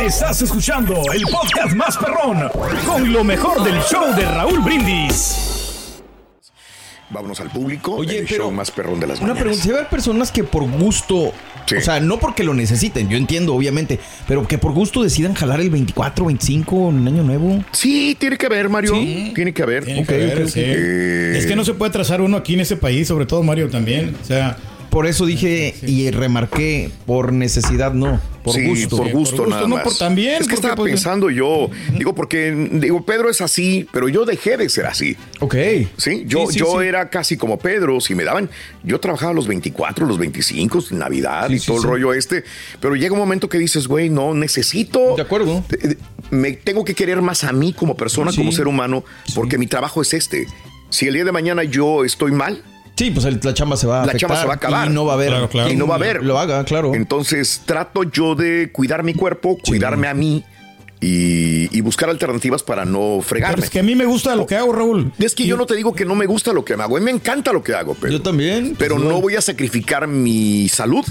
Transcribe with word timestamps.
Estás 0.00 0.42
escuchando 0.42 0.94
el 1.14 1.22
podcast 1.22 1.74
más 1.74 1.96
perrón 1.96 2.48
con 2.86 3.12
lo 3.12 3.24
mejor 3.24 3.62
del 3.64 3.80
show 3.82 4.14
de 4.14 4.24
Raúl 4.24 4.60
Brindis. 4.60 5.36
Vámonos 7.08 7.40
al 7.40 7.50
público. 7.50 7.94
Oye, 7.96 8.18
el 8.20 8.26
pero 8.26 8.44
show 8.44 8.52
más 8.52 8.70
perrón 8.70 9.00
de 9.00 9.06
las 9.08 9.18
Una 9.18 9.28
mañanas. 9.34 9.42
pregunta, 9.42 9.62
si 9.64 9.68
va 9.70 9.74
a 9.76 9.78
haber 9.80 9.90
personas 9.90 10.30
que 10.30 10.44
por 10.44 10.62
gusto, 10.70 11.32
Sí. 11.66 11.76
o 11.76 11.80
sea, 11.80 12.00
no 12.00 12.18
porque 12.20 12.44
lo 12.44 12.54
necesiten, 12.54 13.08
yo 13.08 13.16
entiendo, 13.16 13.54
obviamente, 13.54 13.98
pero 14.28 14.46
que 14.46 14.58
por 14.58 14.72
gusto 14.72 15.02
decidan 15.02 15.34
jalar 15.34 15.60
el 15.60 15.70
24, 15.70 16.26
25 16.26 16.90
en 16.90 17.08
Año 17.08 17.22
Nuevo. 17.22 17.64
Sí, 17.72 18.16
tiene 18.18 18.36
que 18.36 18.46
haber, 18.46 18.68
Mario. 18.68 18.94
Sí. 18.94 19.32
Tiene 19.34 19.52
que 19.54 19.62
haber. 19.62 19.84
Tiene 19.84 20.00
Ok, 20.02 20.06
que 20.06 20.34
ok, 20.42 20.48
sí. 20.48 20.60
Eh, 20.64 21.34
Es 21.36 21.46
que 21.46 21.56
no 21.56 21.64
se 21.64 21.74
puede 21.74 21.90
trazar 21.92 22.20
uno 22.20 22.36
aquí 22.36 22.54
en 22.54 22.60
ese 22.60 22.76
país, 22.76 23.08
sobre 23.08 23.26
todo 23.26 23.42
Mario 23.42 23.68
también. 23.70 24.16
O 24.22 24.24
sea, 24.24 24.56
Por 24.90 25.06
eso 25.06 25.24
dije 25.24 25.74
y 25.86 26.10
remarqué, 26.10 26.90
por 27.06 27.32
necesidad 27.32 27.92
no, 27.94 28.20
por 28.42 28.54
sí, 28.54 28.66
gusto. 28.66 28.96
por 28.96 29.06
Sí, 29.06 29.12
gusto 29.12 29.36
por 29.36 29.44
gusto, 29.46 29.46
nada 29.46 29.62
no 29.68 29.76
más. 29.76 29.84
por 29.84 29.96
también, 29.96 30.40
Es 30.42 30.48
que 30.48 30.54
estaba 30.54 30.74
pues, 30.74 30.90
pensando 30.92 31.30
yo, 31.30 31.70
digo, 31.96 32.12
porque, 32.14 32.50
digo, 32.72 33.04
Pedro 33.06 33.30
es 33.30 33.40
así, 33.40 33.86
pero 33.92 34.08
yo 34.08 34.24
dejé 34.24 34.56
de 34.56 34.68
ser 34.68 34.86
así. 34.86 35.16
Ok. 35.38 35.54
Sí, 35.96 36.24
yo, 36.26 36.46
Sí, 36.48 36.54
sí, 36.54 36.58
yo 36.58 36.80
sí. 36.80 36.86
era 36.88 37.08
casi 37.08 37.36
como 37.36 37.58
Pedro, 37.60 38.00
si 38.00 38.16
me 38.16 38.24
daban, 38.24 38.50
yo 38.82 38.98
trabajaba 38.98 39.32
los 39.32 39.46
24, 39.46 40.06
los 40.06 40.18
25, 40.18 40.82
Navidad 40.90 41.48
y 41.50 41.60
sí, 41.60 41.66
todo 41.68 41.76
el 41.76 41.82
rollo 41.84 42.12
este, 42.12 42.42
pero 42.80 42.96
llega 42.96 43.12
un 43.12 43.20
momento 43.20 43.48
que 43.48 43.58
dices, 43.58 43.86
güey, 43.86 44.08
no, 44.10 44.34
necesito... 44.34 45.14
De 45.14 45.22
acuerdo. 45.22 45.64
Me 46.30 46.52
tengo 46.52 46.84
que 46.84 46.94
querer 46.96 47.22
más 47.22 47.44
a 47.44 47.52
mí 47.52 47.72
como 47.72 47.96
persona, 47.96 48.32
Sí. 48.32 48.38
como 48.38 48.50
ser 48.50 48.66
humano, 48.66 49.04
porque 49.36 49.56
mi 49.56 49.66
trabajo 49.68 50.02
es 50.02 50.14
este. 50.14 50.46
Si 50.88 51.06
el 51.06 51.14
día 51.14 51.24
de 51.24 51.30
mañana 51.32 51.62
yo 51.62 52.04
estoy 52.04 52.32
mal, 52.32 52.64
Sí, 53.00 53.10
pues 53.10 53.24
el- 53.24 53.40
la 53.42 53.54
chamba 53.54 53.78
se 53.78 53.86
va 53.86 54.02
a 54.02 54.06
La 54.06 54.12
chamba 54.14 54.34
afectar 54.34 54.40
se 54.42 54.46
va 54.46 54.52
a 54.52 54.56
acabar. 54.56 54.90
Y 54.90 54.92
no 54.92 55.06
va 55.06 55.12
a 55.12 55.14
haber. 55.14 55.28
Claro, 55.30 55.48
claro. 55.48 55.70
y 55.70 55.76
no 55.76 55.86
va 55.86 55.94
a 55.94 55.96
haber. 55.96 56.22
Lo 56.22 56.38
haga, 56.38 56.62
claro. 56.64 56.94
Entonces 56.94 57.62
trato 57.64 58.02
yo 58.02 58.34
de 58.34 58.68
cuidar 58.72 59.02
mi 59.04 59.14
cuerpo, 59.14 59.56
cuidarme 59.56 60.06
a 60.06 60.12
mí 60.12 60.44
y, 61.00 61.74
y 61.74 61.80
buscar 61.80 62.10
alternativas 62.10 62.62
para 62.62 62.84
no 62.84 62.98
pero 63.16 63.22
fregarme. 63.22 63.64
es 63.64 63.70
que 63.70 63.78
a 63.78 63.82
mí 63.82 63.94
me 63.94 64.04
gusta 64.04 64.36
lo 64.36 64.46
que 64.46 64.54
hago, 64.54 64.70
Raúl. 64.74 65.12
Es 65.18 65.34
que 65.34 65.46
yo 65.46 65.56
no 65.56 65.64
te 65.64 65.74
digo 65.76 65.94
que 65.94 66.04
no 66.04 66.14
me 66.14 66.26
gusta 66.26 66.52
lo 66.52 66.62
que 66.62 66.74
hago, 66.74 66.94
a 66.96 67.00
mí 67.00 67.04
me 67.06 67.10
encanta 67.10 67.54
lo 67.54 67.62
que 67.62 67.72
hago, 67.72 67.96
pero, 67.98 68.12
Yo 68.12 68.20
también. 68.20 68.76
pero 68.78 68.96
pues, 68.96 69.08
no 69.08 69.18
voy 69.18 69.34
a 69.34 69.40
sacrificar 69.40 70.06
mi 70.06 70.68
salud 70.68 71.06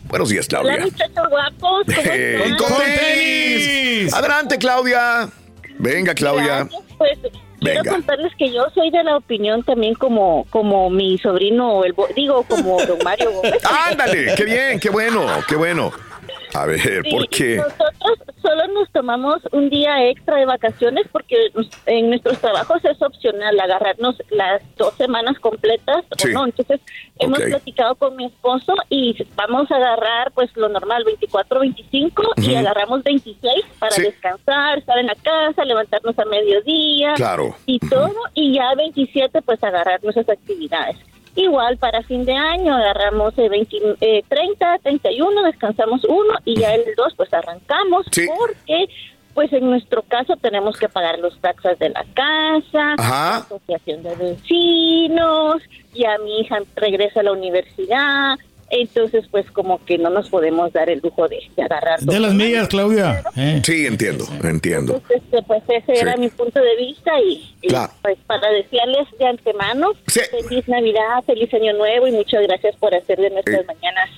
Buenos 0.05 0.29
días, 0.29 0.47
Hola 0.51 0.61
Claudia. 0.61 0.85
muchachos 0.85 1.29
guapos, 1.29 1.85
¿cómo 1.85 2.01
Eh, 2.11 2.35
están? 2.43 2.57
con 2.57 2.67
¡Con 2.69 2.77
tenis. 2.77 3.67
tenis! 3.67 4.13
Adelante, 4.13 4.57
Claudia. 4.57 5.29
Venga, 5.79 6.13
Claudia. 6.13 6.63
Gracias, 6.63 6.81
Pues 6.97 7.19
quiero 7.59 7.81
Venga. 7.81 7.91
contarles 7.91 8.31
que 8.37 8.51
yo 8.51 8.65
soy 8.73 8.89
de 8.91 9.03
la 9.03 9.17
opinión 9.17 9.63
también 9.63 9.93
como 9.95 10.45
como 10.49 10.89
mi 10.89 11.17
sobrino, 11.19 11.83
el 11.83 11.93
bo- 11.93 12.07
digo 12.15 12.43
como 12.43 12.83
don 12.85 12.97
Mario 13.03 13.31
Gómez. 13.31 13.53
Ándale, 13.89 14.33
qué 14.35 14.43
bien, 14.45 14.79
qué 14.79 14.89
bueno, 14.89 15.25
qué 15.47 15.55
bueno. 15.55 15.91
A 16.53 16.65
ver, 16.65 16.79
Sí, 16.79 17.09
¿por 17.11 17.27
qué? 17.29 17.57
Nosotros 17.57 17.91
solo 18.41 18.67
nos 18.73 18.89
tomamos 18.91 19.41
un 19.51 19.69
día 19.69 20.07
extra 20.09 20.37
de 20.37 20.45
vacaciones 20.45 21.05
porque 21.11 21.35
en 21.85 22.09
nuestros 22.09 22.39
trabajos 22.39 22.83
es 22.85 23.01
opcional 23.01 23.59
agarrarnos 23.59 24.15
las 24.29 24.61
dos 24.77 24.93
semanas 24.95 25.37
completas 25.39 26.05
Sí. 26.17 26.29
o 26.29 26.33
no. 26.33 26.45
Entonces 26.45 26.79
hemos 27.19 27.39
platicado 27.39 27.95
con 27.95 28.15
mi 28.15 28.25
esposo 28.25 28.73
y 28.89 29.15
vamos 29.35 29.69
a 29.71 29.75
agarrar 29.75 30.31
pues 30.31 30.49
lo 30.55 30.69
normal 30.69 31.03
24, 31.03 31.59
25 31.59 32.23
y 32.37 32.55
agarramos 32.55 33.03
26 33.03 33.65
para 33.79 33.91
Sí. 33.91 34.03
descansar, 34.03 34.77
estar 34.77 34.97
en 34.97 35.07
la 35.07 35.15
casa, 35.15 35.65
levantarnos 35.65 36.17
a 36.17 36.25
mediodía 36.25 37.13
Claro. 37.15 37.55
y 37.65 37.79
todo 37.79 38.13
y 38.33 38.53
ya 38.55 38.73
27 38.75 39.41
pues 39.41 39.61
agarrar 39.63 40.01
nuestras 40.03 40.29
actividades. 40.29 40.97
Igual 41.37 41.77
para 41.77 42.01
fin 42.03 42.25
de 42.25 42.33
año 42.33 42.75
agarramos 42.75 43.37
eh, 43.37 43.47
20, 43.47 43.77
eh, 44.01 44.23
30, 44.27 44.79
31, 44.79 45.43
descansamos 45.43 46.03
uno 46.03 46.33
y 46.45 46.55
ya 46.59 46.73
el 46.73 46.83
2 46.95 47.13
pues 47.15 47.31
arrancamos 47.33 48.05
Sí. 48.11 48.25
porque 48.37 48.87
pues 49.35 49.53
en 49.53 49.69
nuestro 49.69 50.01
caso 50.01 50.35
tenemos 50.37 50.77
que 50.77 50.89
pagar 50.89 51.19
los 51.19 51.39
taxas 51.39 51.77
de 51.77 51.89
la 51.89 52.03
casa, 52.15 52.95
Ajá. 52.97 53.29
la 53.29 53.37
asociación 53.37 54.01
de 54.01 54.15
vecinos, 54.15 55.61
ya 55.93 56.17
mi 56.17 56.39
hija 56.39 56.57
regresa 56.75 57.19
a 57.19 57.23
la 57.23 57.33
universidad, 57.33 58.35
entonces 58.69 59.25
pues 59.31 59.49
como 59.51 59.83
que 59.85 59.97
no 59.97 60.09
nos 60.09 60.29
podemos 60.29 60.73
dar 60.73 60.89
el 60.89 60.99
lujo 60.99 61.27
de, 61.27 61.39
de 61.55 61.63
agarrar 61.63 61.99
De 62.01 62.19
las 62.19 62.33
millas, 62.33 62.67
Claudia. 62.67 63.23
Eh. 63.35 63.61
Sí, 63.63 63.85
entiendo, 63.85 64.25
entiendo. 64.43 64.95
entonces, 64.95 65.21
este, 65.23 65.41
pues 65.43 65.63
ese 65.69 65.93
Sí. 65.95 66.01
era 66.01 66.17
mi 66.17 66.29
punto 66.29 66.59
de 66.59 66.75
vista 66.75 67.11
y, 67.21 67.55
y, 67.61 67.67
Claro. 67.69 67.91
pues 68.01 68.17
para 68.27 68.49
desearles 68.51 69.07
de 69.17 69.25
antemano 69.27 69.91
Sí. 70.07 70.19
feliz 70.47 70.67
Navidad, 70.67 71.23
feliz 71.25 71.53
Año 71.53 71.73
Nuevo 71.73 72.07
y 72.07 72.11
muchas 72.11 72.41
gracias 72.43 72.75
por 72.75 72.93
hacer 72.93 73.17
de 73.19 73.29
nuestras 73.29 73.61
Eh. 73.61 73.65
mañanas 73.67 74.09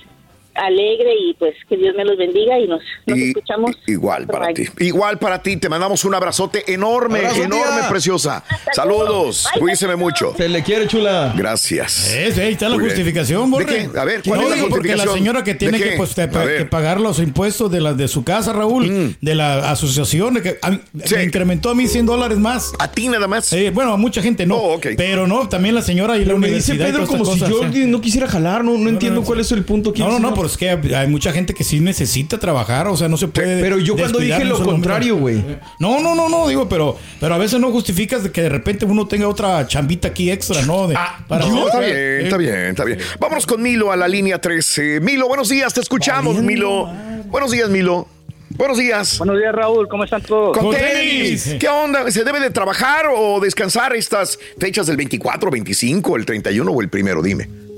alegre 0.54 1.10
y 1.28 1.34
pues 1.34 1.54
que 1.68 1.76
Dios 1.76 1.94
me 1.96 2.04
los 2.04 2.16
bendiga 2.18 2.58
y 2.58 2.66
nos, 2.66 2.80
nos 3.06 3.18
Y- 3.18 3.28
escuchamos. 3.28 3.70
igual 3.86 4.26
para 4.26 4.52
ti. 4.52 4.64
Igual 4.78 5.18
para 5.18 5.42
ti. 5.42 5.56
Te 5.56 5.68
mandamos 5.68 6.04
un 6.04 6.14
abrazote 6.14 6.72
enorme, 6.72 7.18
Abrazo, 7.20 7.44
enorme, 7.44 7.80
tía. 7.80 7.88
preciosa. 7.88 8.44
Hasta 8.48 8.72
Saludos. 8.74 9.06
luego. 9.08 9.24
Bye, 9.54 9.60
Cuídese 9.60 9.86
bye. 9.86 9.96
mucho. 9.96 10.34
Se 10.36 10.48
le 10.48 10.62
quiere, 10.62 10.86
chula. 10.86 11.32
Gracias. 11.36 12.12
Es, 12.14 12.38
ahí 12.38 12.52
está 12.52 12.68
la 12.68 12.74
Muy 12.76 12.84
bien. 12.84 12.90
justificación, 12.96 13.44
¿De 13.44 13.50
Borre. 13.50 13.66
qué? 13.92 13.98
A 13.98 14.04
ver, 14.04 14.22
¿cuál 14.26 14.40
no, 14.40 14.44
es 14.46 14.50
la 14.50 14.56
digo, 14.56 14.68
porque 14.68 14.88
la 14.88 14.94
justificación? 14.94 15.14
señora 15.18 15.44
que 15.44 15.54
tiene 15.54 15.78
¿De 15.78 15.90
que, 15.90 15.96
pues, 15.96 16.14
te- 16.14 16.28
que 16.28 16.64
pagar 16.66 17.00
los 17.00 17.18
impuestos 17.20 17.70
de, 17.70 17.80
la, 17.80 17.94
de 17.94 18.08
su 18.08 18.24
casa, 18.24 18.52
Raúl, 18.52 18.90
Mm. 18.90 19.14
de 19.20 19.34
la 19.34 19.70
asociación, 19.70 20.34
de 20.34 20.42
que 20.42 20.58
a 20.62 20.72
Sí. 21.04 21.14
me 21.16 21.24
incrementó 21.24 21.70
a 21.70 21.74
mí 21.74 21.86
100 21.86 22.06
dólares 22.06 22.38
más. 22.38 22.72
A 22.78 22.90
ti 22.90 23.08
nada 23.08 23.26
más. 23.28 23.52
Eh, 23.52 23.70
bueno, 23.70 23.92
a 23.92 23.96
mucha 23.96 24.20
gente 24.22 24.46
no. 24.46 24.56
Oh. 24.56 24.80
Pero 24.96 25.26
no, 25.26 25.48
también 25.48 25.74
la 25.74 25.82
señora 25.82 26.16
y 26.16 26.20
la 26.20 26.26
Pero 26.26 26.38
me 26.38 26.48
dice 26.50 26.74
Pedro 26.74 27.06
como 27.06 27.24
si 27.24 27.38
yo 27.40 27.64
eh. 27.64 27.86
no 27.86 28.00
quisiera 28.00 28.26
jalar, 28.28 28.64
no, 28.64 28.76
no 28.76 28.88
entiendo 28.88 29.20
no, 29.20 29.26
cuál 29.26 29.40
es 29.40 29.50
el 29.52 29.64
punto. 29.64 29.92
No, 29.96 30.08
no, 30.10 30.18
no, 30.18 30.34
pero 30.40 30.48
es 30.48 30.56
que 30.56 30.94
hay 30.96 31.06
mucha 31.06 31.32
gente 31.32 31.52
que 31.52 31.64
sí 31.64 31.80
necesita 31.80 32.38
trabajar, 32.38 32.88
o 32.88 32.96
sea, 32.96 33.08
no 33.08 33.18
se 33.18 33.28
puede. 33.28 33.60
Pero 33.60 33.78
yo 33.78 33.94
cuando 33.94 34.18
dije 34.18 34.44
lo 34.44 34.62
contrario, 34.62 35.16
güey. 35.16 35.44
No, 35.78 36.00
no, 36.00 36.14
no, 36.14 36.30
no, 36.30 36.48
digo, 36.48 36.66
pero, 36.66 36.96
pero 37.20 37.34
a 37.34 37.38
veces 37.38 37.60
no 37.60 37.70
justificas 37.70 38.22
de 38.22 38.32
que 38.32 38.40
de 38.42 38.48
repente 38.48 38.86
uno 38.86 39.06
tenga 39.06 39.28
otra 39.28 39.66
chambita 39.66 40.08
aquí 40.08 40.30
extra, 40.30 40.62
¿no? 40.62 40.88
De- 40.88 40.96
para 41.28 41.44
No, 41.46 41.66
está 41.66 41.80
bien, 41.80 41.92
eh, 41.94 42.20
está 42.22 42.36
bien, 42.38 42.54
está 42.56 42.84
bien. 42.84 42.98
Vámonos 43.18 43.46
con 43.46 43.60
Milo 43.62 43.92
a 43.92 43.96
la 43.96 44.08
línea 44.08 44.40
13. 44.40 45.00
Milo, 45.00 45.28
buenos 45.28 45.50
días, 45.50 45.74
te 45.74 45.80
escuchamos, 45.80 46.36
Milo. 46.36 46.88
Buenos 47.26 47.50
días, 47.50 47.68
Milo. 47.68 48.08
Buenos 48.50 48.78
días. 48.78 49.18
Buenos 49.18 49.36
días, 49.38 49.54
Raúl. 49.54 49.88
¿Cómo 49.88 50.04
están 50.04 50.22
todos? 50.22 50.56
Con 50.56 50.74
tenis. 50.74 51.56
¿Qué 51.60 51.68
onda? 51.68 52.10
¿Se 52.10 52.24
debe 52.24 52.40
de 52.40 52.50
trabajar 52.50 53.06
o 53.14 53.40
descansar 53.40 53.94
estas 53.94 54.38
fechas 54.58 54.86
del 54.86 54.96
24, 54.96 55.50
25, 55.50 56.16
el 56.16 56.24
31 56.26 56.70
o 56.70 56.80
el 56.80 56.88
primero? 56.88 57.22
Dime. 57.22 57.69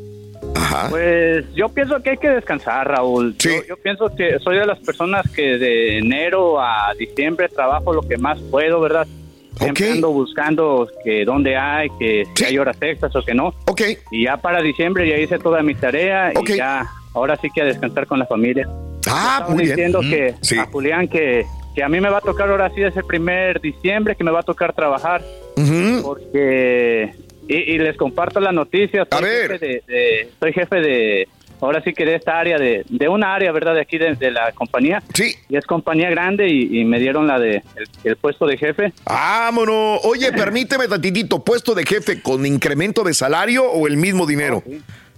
Ajá. 0.54 0.88
Pues 0.90 1.44
yo 1.54 1.68
pienso 1.68 2.02
que 2.02 2.10
hay 2.10 2.16
que 2.16 2.28
descansar, 2.30 2.88
Raúl. 2.88 3.34
Sí. 3.38 3.48
Yo, 3.48 3.64
yo 3.70 3.76
pienso 3.76 4.14
que 4.14 4.38
soy 4.40 4.58
de 4.58 4.66
las 4.66 4.78
personas 4.80 5.28
que 5.30 5.58
de 5.58 5.98
enero 5.98 6.60
a 6.60 6.92
diciembre 6.98 7.48
trabajo 7.48 7.92
lo 7.92 8.02
que 8.02 8.16
más 8.18 8.40
puedo, 8.50 8.80
¿verdad? 8.80 9.06
Siempre 9.58 9.92
ando 9.92 10.10
buscando 10.10 10.88
que 11.04 11.24
dónde 11.24 11.56
hay, 11.56 11.88
que 11.98 12.24
si 12.34 12.44
Sí. 12.44 12.44
hay 12.46 12.58
horas 12.58 12.76
extras 12.80 13.14
o 13.14 13.22
que 13.22 13.34
no. 13.34 13.48
Ok. 13.66 13.82
Y 14.10 14.24
ya 14.24 14.36
para 14.38 14.62
diciembre 14.62 15.08
ya 15.08 15.16
hice 15.18 15.38
toda 15.38 15.62
mi 15.62 15.74
tarea 15.74 16.32
y 16.32 16.56
ya, 16.56 16.86
ahora 17.14 17.36
sí 17.36 17.48
que 17.54 17.60
a 17.62 17.64
descansar 17.66 18.06
con 18.06 18.18
la 18.18 18.26
familia. 18.26 18.66
Ah, 19.08 19.44
muy 19.48 19.64
bien. 19.64 19.76
diciendo 19.76 20.00
que 20.00 20.34
Sí. 20.40 20.58
a 20.58 20.64
Julián 20.66 21.06
que, 21.06 21.44
que 21.74 21.82
a 21.82 21.88
mí 21.88 22.00
me 22.00 22.08
va 22.08 22.18
a 22.18 22.20
tocar 22.22 22.48
ahora 22.48 22.70
sí 22.74 22.82
es 22.82 22.96
el 22.96 23.04
primer 23.04 23.60
diciembre 23.60 24.16
que 24.16 24.24
me 24.24 24.30
va 24.30 24.40
a 24.40 24.42
tocar 24.42 24.72
trabajar 24.72 25.22
Ujú. 25.56 26.02
porque 26.02 27.12
y, 27.48 27.54
y 27.56 27.78
les 27.78 27.96
comparto 27.96 28.40
la 28.40 28.52
noticia. 28.52 29.06
A 29.10 29.16
Soy 29.18 29.24
ver. 29.24 29.52
jefe 29.52 29.66
de, 29.66 29.82
de- 29.86 30.28
soy 30.40 30.52
jefe 30.52 30.76
de 30.80 31.28
ahora 31.60 31.80
sí 31.84 31.92
que 31.92 32.04
de 32.04 32.16
esta 32.16 32.40
área 32.40 32.58
de, 32.58 32.84
de 32.88 33.08
una 33.08 33.34
área, 33.34 33.52
verdad, 33.52 33.74
de 33.74 33.82
aquí 33.82 33.96
de, 33.96 34.14
de 34.16 34.30
la 34.32 34.50
compañía. 34.52 35.00
Sí. 35.14 35.36
Y 35.48 35.56
es 35.56 35.64
compañía 35.64 36.10
grande 36.10 36.48
y, 36.48 36.80
y 36.80 36.84
me 36.84 36.98
dieron 36.98 37.28
la 37.28 37.38
de 37.38 37.62
el, 37.76 37.86
el 38.02 38.16
puesto 38.16 38.46
de 38.46 38.56
jefe. 38.58 38.92
Vámonos. 39.04 40.00
Oye, 40.04 40.32
permíteme 40.36 40.88
tantitito, 40.88 41.44
¿puesto 41.44 41.74
de 41.74 41.84
jefe 41.86 42.20
con 42.20 42.44
incremento 42.46 43.04
de 43.04 43.14
salario 43.14 43.64
o 43.64 43.86
el 43.86 43.96
mismo 43.96 44.26
dinero? 44.26 44.62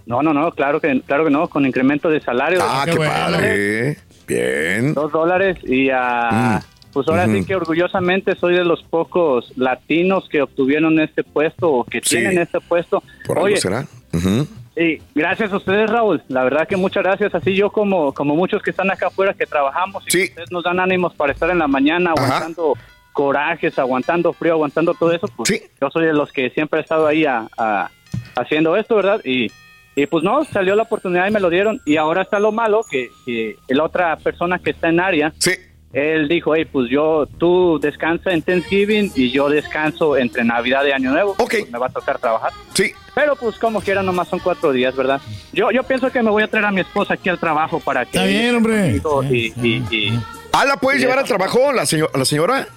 No, 0.05 0.21
no, 0.21 0.33
no, 0.33 0.51
claro 0.51 0.79
que 0.79 1.01
claro 1.01 1.25
que 1.25 1.31
no, 1.31 1.47
con 1.47 1.65
incremento 1.65 2.09
de 2.11 2.21
salario 2.21 2.59
Ah, 2.61 2.83
qué 2.85 2.91
qué 2.91 2.97
bueno. 2.97 3.11
padre. 3.11 3.97
Bien. 4.27 4.93
dos 4.93 5.11
dólares 5.11 5.57
y 5.63 5.89
ah, 5.91 6.61
pues 6.95 7.09
ahora 7.09 7.27
sí 7.27 7.43
que 7.45 7.55
orgullosamente 7.57 8.35
soy 8.37 8.55
de 8.55 8.63
los 8.63 8.81
pocos 8.83 9.51
latinos 9.57 10.29
que 10.29 10.41
obtuvieron 10.41 10.97
este 11.01 11.25
puesto 11.25 11.69
o 11.69 11.83
que 11.83 11.99
Sí. 12.01 12.15
tienen 12.17 12.37
este 12.39 12.61
puesto. 12.61 13.03
¿Por 13.27 13.37
algo 13.37 13.47
Oye, 13.47 13.57
será? 13.57 13.85
Ujú. 14.13 14.47
Y 14.77 15.01
gracias 15.13 15.51
a 15.51 15.57
ustedes, 15.57 15.89
Raúl. 15.89 16.23
La 16.29 16.45
verdad 16.45 16.65
que 16.67 16.77
muchas 16.77 17.03
gracias. 17.03 17.35
Así 17.35 17.53
yo 17.53 17.69
como, 17.69 18.13
como 18.13 18.33
muchos 18.35 18.61
que 18.63 18.69
están 18.71 18.89
acá 18.91 19.07
afuera 19.07 19.33
que 19.33 19.45
trabajamos 19.45 20.05
y 20.07 20.11
Sí. 20.11 20.17
que 20.19 20.23
ustedes 20.29 20.51
nos 20.51 20.63
dan 20.63 20.79
ánimos 20.79 21.13
para 21.15 21.33
estar 21.33 21.49
en 21.49 21.59
la 21.59 21.67
mañana 21.67 22.13
Ajá. 22.17 22.25
aguantando 22.27 22.73
corajes, 23.11 23.77
aguantando 23.77 24.31
frío, 24.31 24.53
aguantando 24.53 24.93
todo 24.93 25.11
eso. 25.11 25.27
Pues 25.35 25.49
Sí. 25.49 25.61
yo 25.81 25.89
soy 25.91 26.05
de 26.05 26.13
los 26.13 26.31
que 26.31 26.49
siempre 26.51 26.79
he 26.79 26.83
estado 26.83 27.07
ahí 27.07 27.25
a- 27.25 27.47
a- 27.57 27.89
haciendo 28.37 28.75
esto, 28.77 28.95
¿verdad? 28.95 29.19
Y, 29.25 29.51
y 29.95 30.05
pues 30.07 30.23
no, 30.23 30.43
salió 30.45 30.75
la 30.75 30.83
oportunidad 30.83 31.27
y 31.27 31.31
me 31.31 31.39
lo 31.41 31.49
dieron. 31.49 31.81
Y 31.85 31.97
ahora 31.97 32.21
está 32.23 32.39
lo 32.39 32.51
malo 32.53 32.85
que, 32.89 33.09
que 33.25 33.55
la 33.69 33.83
otra 33.83 34.15
persona 34.17 34.59
que 34.59 34.71
está 34.71 34.89
en 34.89 34.99
área, 35.01 35.33
Sí. 35.39 35.51
Él 35.95 36.27
dijo, 36.27 36.53
hey, 36.55 36.65
pues 36.69 36.89
yo, 36.89 37.25
tú 37.39 37.79
descansa 37.81 38.31
en 38.31 38.41
Thanksgiving 38.41 39.13
y 39.15 39.31
yo 39.31 39.47
descanso 39.49 40.17
entre 40.17 40.43
Navidad 40.43 40.83
y 40.85 40.91
Año 40.91 41.11
Nuevo. 41.11 41.31
Ok. 41.37 41.55
Pues 41.59 41.71
me 41.71 41.79
va 41.79 41.87
a 41.87 41.89
tocar 41.89 42.19
trabajar. 42.19 42.51
Sí. 42.73 42.91
Pero 43.15 43.35
pues 43.37 43.57
como 43.57 43.79
quiera, 43.79 44.03
nomás 44.03 44.27
son 44.27 44.39
cuatro 44.39 44.73
días, 44.73 44.93
¿verdad? 44.93 45.21
Yo 45.53 45.71
yo 45.71 45.83
pienso 45.83 46.11
que 46.11 46.21
me 46.21 46.29
voy 46.29 46.43
a 46.43 46.47
traer 46.49 46.65
a 46.65 46.71
mi 46.71 46.81
esposa 46.81 47.13
aquí 47.13 47.29
al 47.29 47.39
trabajo 47.39 47.79
para 47.79 48.03
que... 48.03 48.17
Está 48.17 48.25
bien, 48.25 48.55
hombre. 48.55 49.01
Y, 49.31 49.53
y, 49.61 49.83
y- 49.89 50.19
¿Ah, 50.51 50.65
la 50.65 50.75
puedes 50.77 50.99
llevar 51.01 51.19
al 51.19 51.25
trabajo, 51.25 51.71
la, 51.71 51.83
señor- 51.85 52.11
la 52.13 52.25
señora? 52.25 52.67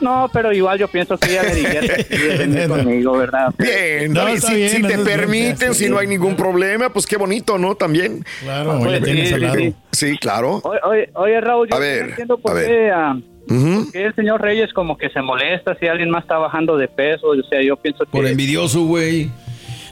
No, 0.00 0.30
pero 0.32 0.52
igual 0.52 0.78
yo 0.78 0.88
pienso 0.88 1.16
que 1.18 1.30
ella 1.32 1.42
le 1.44 1.54
divierte 1.54 2.04
sí, 2.04 2.16
de 2.22 2.36
venir 2.38 2.68
conmigo, 2.68 3.16
¿verdad? 3.18 3.52
Bien, 3.58 4.12
No, 4.12 4.24
David, 4.24 4.38
si, 4.40 4.54
bien, 4.54 4.68
si 4.70 4.82
te 4.82 4.88
bien, 4.88 5.04
permiten, 5.04 5.74
si 5.74 5.88
no 5.88 5.98
hay 5.98 6.06
ningún 6.06 6.36
problema, 6.36 6.90
pues 6.90 7.06
qué 7.06 7.16
bonito, 7.16 7.58
¿no? 7.58 7.74
También. 7.74 8.24
Claro, 8.42 8.78
pues, 8.80 9.02
tienes 9.02 9.28
sí, 9.28 9.34
al 9.34 9.40
lado. 9.40 9.54
sí, 9.56 9.74
Sí, 9.92 10.18
claro. 10.18 10.60
Oye, 10.64 10.80
oye, 10.84 11.10
oye, 11.14 11.40
Raúl, 11.40 11.68
yo 11.68 11.76
A 11.76 11.78
ver, 11.78 12.02
no 12.02 12.08
entiendo 12.10 12.38
por 12.38 12.50
a 12.52 12.54
ver. 12.54 12.66
qué, 12.66 12.90
ah, 12.90 13.16
Ujú. 13.48 13.92
que 13.92 14.04
el 14.06 14.14
señor 14.14 14.40
Reyes 14.40 14.72
como 14.72 14.96
que 14.96 15.10
se 15.10 15.20
molesta 15.20 15.76
si 15.78 15.86
alguien 15.86 16.10
más 16.10 16.22
está 16.22 16.38
bajando 16.38 16.76
de 16.76 16.88
peso. 16.88 17.28
O 17.28 17.42
sea, 17.48 17.62
yo 17.62 17.76
pienso 17.76 18.04
que... 18.04 18.10
Por 18.10 18.26
envidioso, 18.26 18.84
güey. 18.84 19.30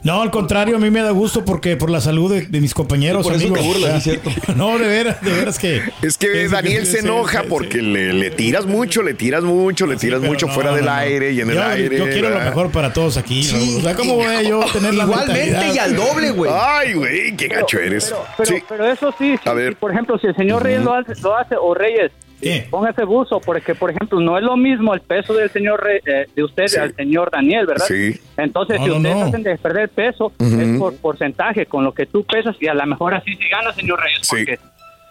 No, 0.03 0.21
al 0.21 0.31
contrario, 0.31 0.75
a 0.75 0.79
mí 0.79 0.89
me 0.91 1.01
da 1.01 1.11
gusto 1.11 1.45
porque 1.45 1.77
por 1.77 1.89
la 1.89 2.01
salud 2.01 2.29
de, 2.33 2.41
de 2.47 2.59
mis 2.59 2.73
compañeros, 2.73 3.25
Sí, 3.25 3.31
por 3.31 3.37
eso 3.41 3.47
amigos. 3.47 3.59
te 3.61 3.65
burlas, 3.67 3.83
o 3.83 3.91
sea, 3.91 4.01
¿sí 4.01 4.09
es 4.11 4.21
cierto? 4.21 4.53
No, 4.57 4.77
de 4.77 4.87
veras, 4.87 5.21
de 5.21 5.31
veras 5.31 5.57
que. 5.57 5.81
Es 6.01 6.17
que 6.17 6.43
es- 6.43 6.51
Daniel 6.51 6.85
se 6.85 6.99
enoja 6.99 7.43
porque 7.47 7.81
le, 7.81 8.11
le 8.11 8.29
tiras 8.29 8.65
mucho, 8.65 9.01
le 9.01 9.13
tiras 9.13 9.43
mucho, 9.43 9.87
le 9.87 9.95
tiras 9.95 10.21
mucho 10.21 10.47
no, 10.47 10.53
fuera 10.53 10.71
no, 10.71 10.75
del 10.75 10.85
no. 10.85 10.91
aire 10.91 11.31
y 11.31 11.39
en 11.39 11.49
el 11.49 11.55
Yo- 11.55 11.63
aire. 11.63 11.97
Yo 11.97 12.05
quiero 12.09 12.29
lo 12.31 12.39
mejor 12.39 12.69
para 12.71 12.91
todos 12.91 13.15
aquí. 13.17 13.39
O 13.77 13.81
sea, 13.81 13.95
¿cómo 13.95 14.15
voy 14.15 14.25
a 14.25 14.41
yo 14.41 14.59
tener 14.73 14.93
la 14.93 15.05
Igualmente 15.05 15.71
y 15.73 15.77
al 15.77 15.95
doble, 15.95 16.31
güey. 16.31 16.51
Ay, 16.53 16.93
güey, 16.93 17.35
qué 17.37 17.47
gacho 17.47 17.79
eres. 17.79 18.05
Pero, 18.09 18.25
pero, 18.37 18.57
Sí. 18.57 18.63
pero 18.67 18.91
eso 18.91 19.13
sí, 19.17 19.35
A 19.45 19.53
ver. 19.53 19.69
sí, 19.73 19.77
por 19.79 19.91
ejemplo, 19.91 20.17
si 20.19 20.27
el 20.27 20.35
señor 20.35 20.63
Reyes 20.63 20.83
lo 20.83 20.93
hace, 20.93 21.13
lo 21.21 21.35
hace, 21.37 21.55
o 21.55 21.73
Reyes, 21.73 22.11
¿Qué? 22.43 22.67
póngase 22.69 23.03
buzo, 23.05 23.39
porque, 23.39 23.73
por 23.75 23.89
ejemplo, 23.89 24.19
no 24.19 24.37
es 24.37 24.43
lo 24.43 24.55
mismo 24.57 24.93
el 24.93 25.01
peso 25.01 25.33
del 25.33 25.49
señor 25.49 25.87
eh, 26.05 26.25
de 26.35 26.43
usted 26.43 26.67
Sí. 26.67 26.79
al 26.79 26.93
señor 26.95 27.31
Daniel, 27.31 27.65
¿verdad? 27.65 27.85
Sí. 27.87 28.19
Entonces, 28.37 28.79
No, 28.79 28.85
si 28.85 28.91
ustedes 28.91 29.15
no. 29.15 29.23
hacen 29.25 29.43
de 29.43 29.57
perder 29.57 29.89
peso, 29.89 30.31
es 30.39 30.77
por 30.79 30.95
porcentaje, 30.97 31.65
con 31.65 31.83
lo 31.83 31.93
que 31.93 32.05
tú 32.05 32.23
pesas, 32.23 32.55
y 32.59 32.67
a 32.67 32.73
lo 32.73 32.85
mejor 32.85 33.13
así 33.13 33.31
sí 33.35 33.47
gana, 33.49 33.71
señor 33.73 33.99
Reyes, 34.01 34.19
Sí. 34.21 34.35
porque... 34.37 34.59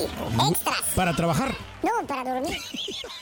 Extras. 0.50 0.82
Para 0.94 1.14
trabajar. 1.14 1.54
No, 1.82 2.06
para 2.06 2.24
dormir. 2.34 2.56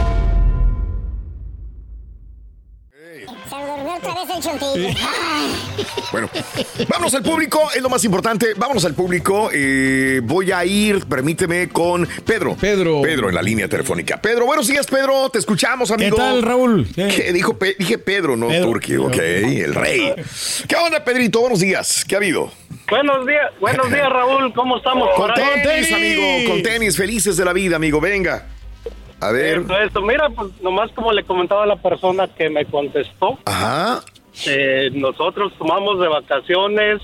Otra 4.03 4.13
vez 4.25 4.35
el 4.35 4.41
chuntillo. 4.43 4.89
Bueno, 6.11 6.29
vámonos 6.89 7.13
al 7.13 7.23
público, 7.23 7.69
es 7.73 7.81
lo 7.81 7.87
más 7.89 8.03
importante. 8.03 8.53
Vámonos 8.57 8.83
al 8.83 8.93
público. 8.93 9.49
Eh, 9.53 10.19
voy 10.21 10.51
a 10.51 10.65
ir, 10.65 11.05
permíteme, 11.07 11.69
con 11.69 12.05
Pedro. 12.25 12.55
Pedro. 12.59 13.01
Pedro 13.01 13.29
en 13.29 13.35
la 13.35 13.41
línea 13.41 13.69
telefónica. 13.69 14.21
Pedro, 14.21 14.45
buenos 14.45 14.67
días, 14.67 14.85
Pedro. 14.87 15.29
Te 15.29 15.39
escuchamos, 15.39 15.87
¿Qué 15.89 15.93
amigo. 15.93 16.17
tal, 16.17 16.41
Raúl? 16.41 16.85
¿Qué? 16.93 17.07
¿Qué 17.07 17.31
dijo? 17.31 17.57
Pe- 17.57 17.77
dije 17.79 17.97
Pedro, 17.97 18.35
no 18.35 18.49
Pedro. 18.49 18.65
Turki. 18.65 18.97
Ok, 18.97 19.15
el 19.17 19.73
rey. 19.73 20.13
¿Qué 20.67 20.75
onda, 20.75 21.01
Pedrito? 21.03 21.39
Buenos 21.39 21.61
días. 21.61 22.03
¿Qué 22.05 22.15
ha 22.15 22.17
habido? 22.17 22.51
Buenos 22.89 23.25
días, 23.25 23.49
buenos 23.61 23.89
días, 23.89 24.09
Raúl. 24.09 24.53
¿Cómo 24.53 24.77
estamos? 24.77 25.07
Con 25.15 25.27
por 25.29 25.39
ahí? 25.39 25.61
tenis, 25.63 25.93
amigo. 25.93 26.49
Con 26.51 26.61
tenis. 26.61 26.97
Felices 26.97 27.37
de 27.37 27.45
la 27.45 27.53
vida, 27.53 27.77
amigo. 27.77 28.01
Venga. 28.01 28.47
A 29.21 29.31
ver. 29.31 29.61
Mira, 30.03 30.29
pues 30.29 30.49
nomás 30.61 30.91
como 30.93 31.11
le 31.13 31.23
comentaba 31.23 31.63
a 31.63 31.67
la 31.67 31.75
persona 31.75 32.27
que 32.27 32.49
me 32.49 32.65
contestó, 32.65 33.37
Ajá. 33.45 34.03
eh, 34.47 34.89
nosotros 34.93 35.53
tomamos 35.57 35.99
de 35.99 36.07
vacaciones 36.07 37.01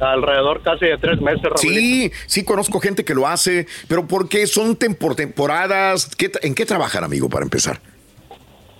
alrededor 0.00 0.60
casi 0.62 0.86
de 0.86 0.98
tres 0.98 1.20
meses. 1.20 1.42
Sí, 1.56 2.10
sí 2.26 2.44
conozco 2.44 2.80
gente 2.80 3.04
que 3.04 3.14
lo 3.14 3.26
hace, 3.28 3.66
pero 3.88 4.06
¿por 4.08 4.28
qué 4.28 4.46
son 4.48 4.76
tem- 4.76 4.96
por 4.98 5.14
temporadas? 5.14 6.10
¿Qué 6.16 6.30
tra- 6.32 6.40
¿En 6.42 6.54
qué 6.56 6.66
trabajan, 6.66 7.04
amigo, 7.04 7.28
para 7.28 7.44
empezar? 7.44 7.80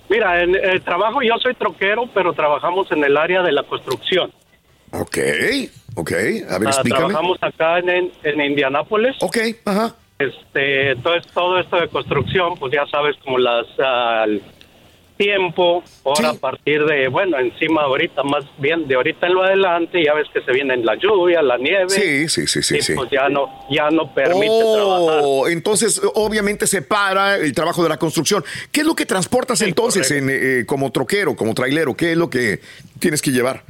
Mira, 0.09 0.43
en 0.43 0.53
el 0.55 0.81
trabajo 0.83 1.21
yo 1.21 1.33
soy 1.41 1.55
troquero, 1.55 2.09
pero 2.13 2.33
trabajamos 2.33 2.91
en 2.91 3.03
el 3.03 3.15
área 3.17 3.41
de 3.41 3.51
la 3.53 3.63
construcción. 3.63 4.31
Ok, 4.91 5.17
ok. 5.95 6.11
A 6.11 6.57
ver, 6.59 6.67
Ah, 6.67 6.71
explícame. 6.71 6.89
trabajamos 7.07 7.37
acá 7.41 7.79
en, 7.79 8.11
en 8.23 8.41
Indianápolis. 8.41 9.15
Ok, 9.21 9.37
ajá. 9.65 9.95
Este, 10.17 10.91
entonces 10.91 11.29
todo 11.33 11.59
esto 11.59 11.77
de 11.77 11.89
construcción, 11.89 12.55
pues 12.57 12.73
ya 12.73 12.85
sabes 12.87 13.15
como 13.23 13.37
las 13.37 13.65
el 14.25 14.41
tiempo, 15.17 15.81
ahora 16.03 16.31
Sí. 16.31 16.37
a 16.37 16.39
partir 16.39 16.85
de, 16.85 17.07
bueno, 17.07 17.39
encima 17.39 17.83
ahorita 17.83 18.23
más 18.23 18.43
bien 18.57 18.85
de 18.87 18.95
ahorita 18.95 19.27
en 19.27 19.33
lo 19.33 19.43
adelante, 19.43 20.03
ya 20.03 20.13
ves 20.13 20.27
que 20.33 20.41
se 20.41 20.51
viene 20.51 20.75
la 20.77 20.95
lluvia, 20.95 21.41
la 21.41 21.57
nieve. 21.57 21.89
Sí, 21.89 22.27
sí, 22.27 22.47
sí, 22.47 22.61
sí, 22.61 22.77
y 22.77 22.81
sí. 22.81 22.93
pues 22.95 23.09
ya 23.11 23.29
no 23.29 23.49
ya 23.69 23.89
no 23.91 24.13
permite 24.13 24.47
trabajar. 24.73 25.21
Oh, 25.23 25.47
entonces 25.47 26.01
obviamente 26.15 26.67
se 26.67 26.81
para 26.81 27.37
el 27.37 27.53
trabajo 27.53 27.81
de 27.83 27.89
la 27.89 27.97
construcción. 27.97 28.43
¿Qué 28.71 28.81
es 28.81 28.87
lo 28.87 28.93
que 28.95 29.05
transportas 29.05 29.61
entonces 29.61 30.11
en, 30.11 30.29
eh, 30.29 30.65
como 30.65 30.91
troquero, 30.91 31.35
como 31.35 31.53
trailero? 31.53 31.95
¿Qué 31.95 32.11
es 32.11 32.17
lo 32.17 32.29
que 32.29 32.59
tienes 32.99 33.21
que 33.21 33.31
llevar? 33.31 33.63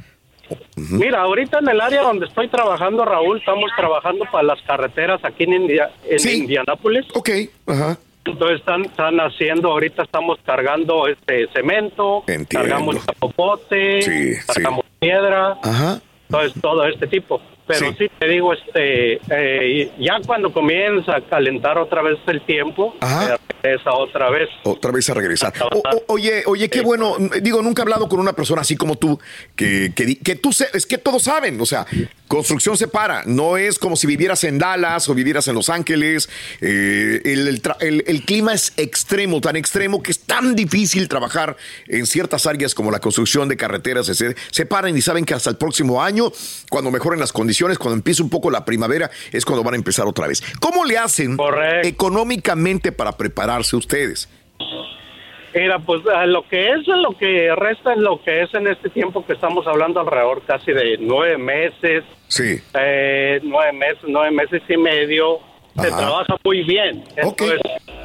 Mira, 0.76 1.22
ahorita 1.22 1.58
en 1.60 1.68
el 1.68 1.80
área 1.80 2.02
donde 2.02 2.26
estoy 2.26 2.48
trabajando, 2.48 3.04
Raúl, 3.04 3.38
estamos 3.38 3.70
trabajando 3.76 4.24
para 4.30 4.44
las 4.44 4.60
carreteras 4.62 5.24
aquí 5.24 5.44
en, 5.44 5.54
India, 5.54 5.90
en 6.08 6.18
Sí. 6.18 6.38
Indianápolis. 6.42 7.06
Ok, 7.14 7.30
ajá. 7.66 7.98
Entonces 8.24 8.58
están, 8.58 8.84
están 8.84 9.18
haciendo, 9.20 9.70
ahorita 9.70 10.02
estamos 10.02 10.38
cargando 10.44 11.06
este 11.06 11.46
cemento, 11.54 12.24
Entiendo. 12.26 12.48
cargamos 12.68 13.06
chapopote, 13.06 14.02
Sí, 14.02 14.32
cargamos 14.52 14.84
piedra, 14.98 15.56
Ajá. 15.62 16.00
entonces 16.28 16.60
todo 16.60 16.84
este 16.86 17.06
tipo. 17.06 17.40
Pero 17.66 17.90
Sí. 17.90 17.96
sí, 17.98 18.10
te 18.18 18.28
digo, 18.28 18.52
este, 18.52 19.14
eh, 19.30 19.90
ya 19.98 20.18
cuando 20.24 20.52
comienza 20.52 21.16
a 21.16 21.20
calentar 21.20 21.78
otra 21.78 22.00
vez 22.02 22.16
el 22.28 22.40
tiempo, 22.42 22.94
Ajá. 23.00 23.38
regresa 23.62 23.92
otra 23.92 24.30
vez. 24.30 24.48
Otra 24.62 24.92
vez 24.92 25.10
a 25.10 25.14
regresar. 25.14 25.52
O- 25.72 25.78
o- 25.78 26.04
oye, 26.14 26.44
oye, 26.46 26.70
qué 26.70 26.82
bueno. 26.82 27.16
Digo, 27.42 27.62
nunca 27.62 27.82
he 27.82 27.84
hablado 27.84 28.08
con 28.08 28.20
una 28.20 28.34
persona 28.34 28.60
así 28.62 28.76
como 28.76 28.96
tú, 28.96 29.18
que, 29.56 29.92
que, 29.96 30.16
que 30.18 30.36
tú 30.36 30.52
se- 30.52 30.68
es 30.74 30.86
que 30.86 30.96
todos 30.98 31.24
saben, 31.24 31.60
o 31.60 31.66
sea, 31.66 31.86
construcción 32.28 32.76
se 32.76 32.86
para. 32.86 33.24
No 33.24 33.56
es 33.56 33.80
como 33.80 33.96
si 33.96 34.06
vivieras 34.06 34.44
en 34.44 34.58
Dallas 34.58 35.08
o 35.08 35.14
vivieras 35.14 35.48
en 35.48 35.56
Los 35.56 35.68
Ángeles. 35.68 36.28
Eh, 36.60 37.20
el, 37.24 37.48
el 37.48 37.62
tra- 37.62 37.76
el- 37.80 38.04
el 38.06 38.22
clima 38.24 38.54
es 38.54 38.72
extremo, 38.76 39.40
tan 39.40 39.56
extremo 39.56 40.02
que 40.04 40.12
es 40.12 40.20
tan 40.20 40.54
difícil 40.54 41.08
trabajar 41.08 41.56
en 41.88 42.06
ciertas 42.06 42.46
áreas 42.46 42.74
como 42.76 42.92
la 42.92 43.00
construcción 43.00 43.48
de 43.48 43.56
carreteras. 43.56 44.06
Se, 44.06 44.36
se 44.52 44.66
paran 44.66 44.96
y 44.96 45.02
saben 45.02 45.24
que 45.24 45.34
hasta 45.34 45.50
el 45.50 45.56
próximo 45.56 46.00
año, 46.00 46.30
cuando 46.70 46.92
mejoren 46.92 47.18
las 47.18 47.32
condiciones, 47.32 47.55
cuando 47.78 47.94
empiece 47.96 48.22
un 48.22 48.30
poco 48.30 48.50
la 48.50 48.64
primavera, 48.64 49.10
es 49.32 49.44
cuando 49.44 49.62
van 49.64 49.74
a 49.74 49.76
empezar 49.76 50.06
otra 50.06 50.26
vez. 50.26 50.42
¿Cómo 50.60 50.84
le 50.84 50.98
hacen 50.98 51.36
Correcto. 51.36 51.88
económicamente 51.88 52.92
para 52.92 53.12
prepararse 53.16 53.76
ustedes? 53.76 54.28
Mira, 55.54 55.78
pues 55.78 56.02
a 56.14 56.26
lo 56.26 56.46
que 56.46 56.68
es, 56.70 56.86
lo 56.86 57.16
que 57.16 57.54
resta 57.56 57.94
en 57.94 58.02
lo 58.02 58.22
que 58.22 58.42
es 58.42 58.52
en 58.52 58.66
este 58.66 58.90
tiempo 58.90 59.24
que 59.24 59.32
estamos 59.32 59.66
hablando 59.66 60.00
alrededor 60.00 60.42
casi 60.46 60.70
de 60.72 60.98
nueve 61.00 61.38
meses, 61.38 62.04
Sí. 62.28 62.60
eh, 62.74 63.40
nueve 63.42 63.72
meses, 63.72 64.00
nueve 64.06 64.30
meses 64.32 64.62
y 64.68 64.76
medio, 64.76 65.38
se 65.80 65.88
trabaja 65.88 66.36
muy 66.44 66.62
bien. 66.62 67.04
Entonces, 67.16 67.60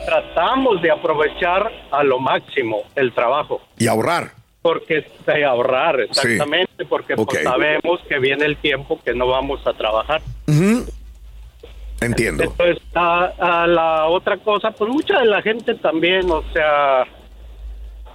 tratamos 0.06 0.82
de 0.82 0.92
aprovechar 0.92 1.70
a 1.92 2.04
lo 2.04 2.20
máximo 2.20 2.84
el 2.96 3.14
trabajo. 3.14 3.62
Y 3.78 3.88
ahorrar. 3.88 4.32
Porque 4.62 5.06
de 5.26 5.46
ahorrar, 5.46 6.02
exactamente, 6.02 6.86
porque 6.86 7.16
pues, 7.16 7.44
sabemos 7.44 8.00
que 8.08 8.20
viene 8.20 8.46
el 8.46 8.58
tiempo 8.58 9.00
que 9.04 9.14
no 9.16 9.28
vamos 9.28 9.66
a 9.66 9.74
trabajar. 9.74 10.22
Ujú. 10.48 10.86
Entiendo. 12.00 12.44
Entonces, 12.44 12.78
a, 12.94 13.32
a 13.40 13.68
la 13.68 14.06
otra 14.08 14.38
cosa, 14.38 14.72
pues 14.72 14.90
mucha 14.90 15.20
de 15.20 15.26
la 15.26 15.42
gente 15.42 15.76
también, 15.76 16.30
o 16.30 16.44
sea, 16.54 17.06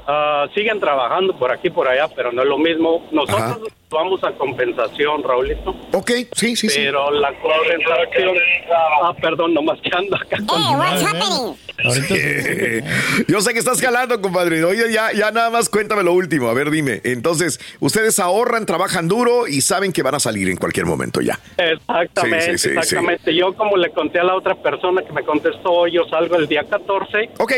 ah, 0.07 0.47
siguen 0.55 0.81
trabajando 0.81 1.37
por 1.39 1.51
aquí, 1.53 1.71
por 1.71 1.89
allá, 1.89 2.09
pero 2.15 2.33
no 2.33 2.43
es 2.43 2.49
lo 2.49 2.59
mismo. 2.59 3.07
Nosotros 3.13 3.41
Ajá. 3.43 3.59
vamos 3.91 4.23
a 4.25 4.33
compensación, 4.33 5.23
Raulito, 5.23 5.75
Ok, 5.93 6.11
sí, 6.33 6.57
sí, 6.57 6.69
sí. 6.69 6.81
pero 6.85 7.11
la 7.11 7.33
compensación... 7.41 8.37
Ah, 9.03 9.13
perdón, 9.21 9.55
nomás 9.55 9.81
que 9.81 9.91
ando 9.97 10.17
acá 10.17 10.37
con... 10.47 10.61
Hey, 10.63 10.75
what's 10.77 11.03
happening? 11.03 11.57
Yo 13.29 13.41
sé 13.41 13.53
que 13.53 13.59
estás 13.59 13.81
jalando, 13.81 14.21
compadre. 14.21 14.65
Oye, 14.65 14.91
ya, 14.93 15.13
ya 15.13 15.31
nada 15.31 15.51
más 15.51 15.69
cuéntame 15.69 16.03
lo 16.03 16.15
último. 16.15 16.49
A 16.49 16.55
ver, 16.55 16.71
dime. 16.71 17.01
Entonces, 17.05 17.61
ustedes 17.81 18.19
ahorran, 18.19 18.67
trabajan 18.67 19.09
duro 19.09 19.47
y 19.47 19.61
saben 19.61 19.93
que 19.93 20.03
van 20.03 20.15
a 20.15 20.21
salir 20.21 20.49
en 20.49 20.57
cualquier 20.57 20.87
momento 20.87 21.21
ya. 21.21 21.39
Exactamente, 21.59 22.53
Sí, 22.53 22.59
sí, 22.59 22.69
sí, 22.71 22.77
exactamente. 22.79 23.35
Yo 23.35 23.55
como 23.55 23.77
le 23.77 23.91
conté 23.91 24.21
a 24.21 24.25
la 24.25 24.35
otra 24.37 24.55
persona 24.55 25.03
que 25.03 25.13
me 25.13 25.23
contestó, 25.23 25.87
yo 25.87 26.05
salgo 26.09 26.37
el 26.37 26.49
día 26.49 26.65
14 26.65 27.31
Ok, 27.39 27.53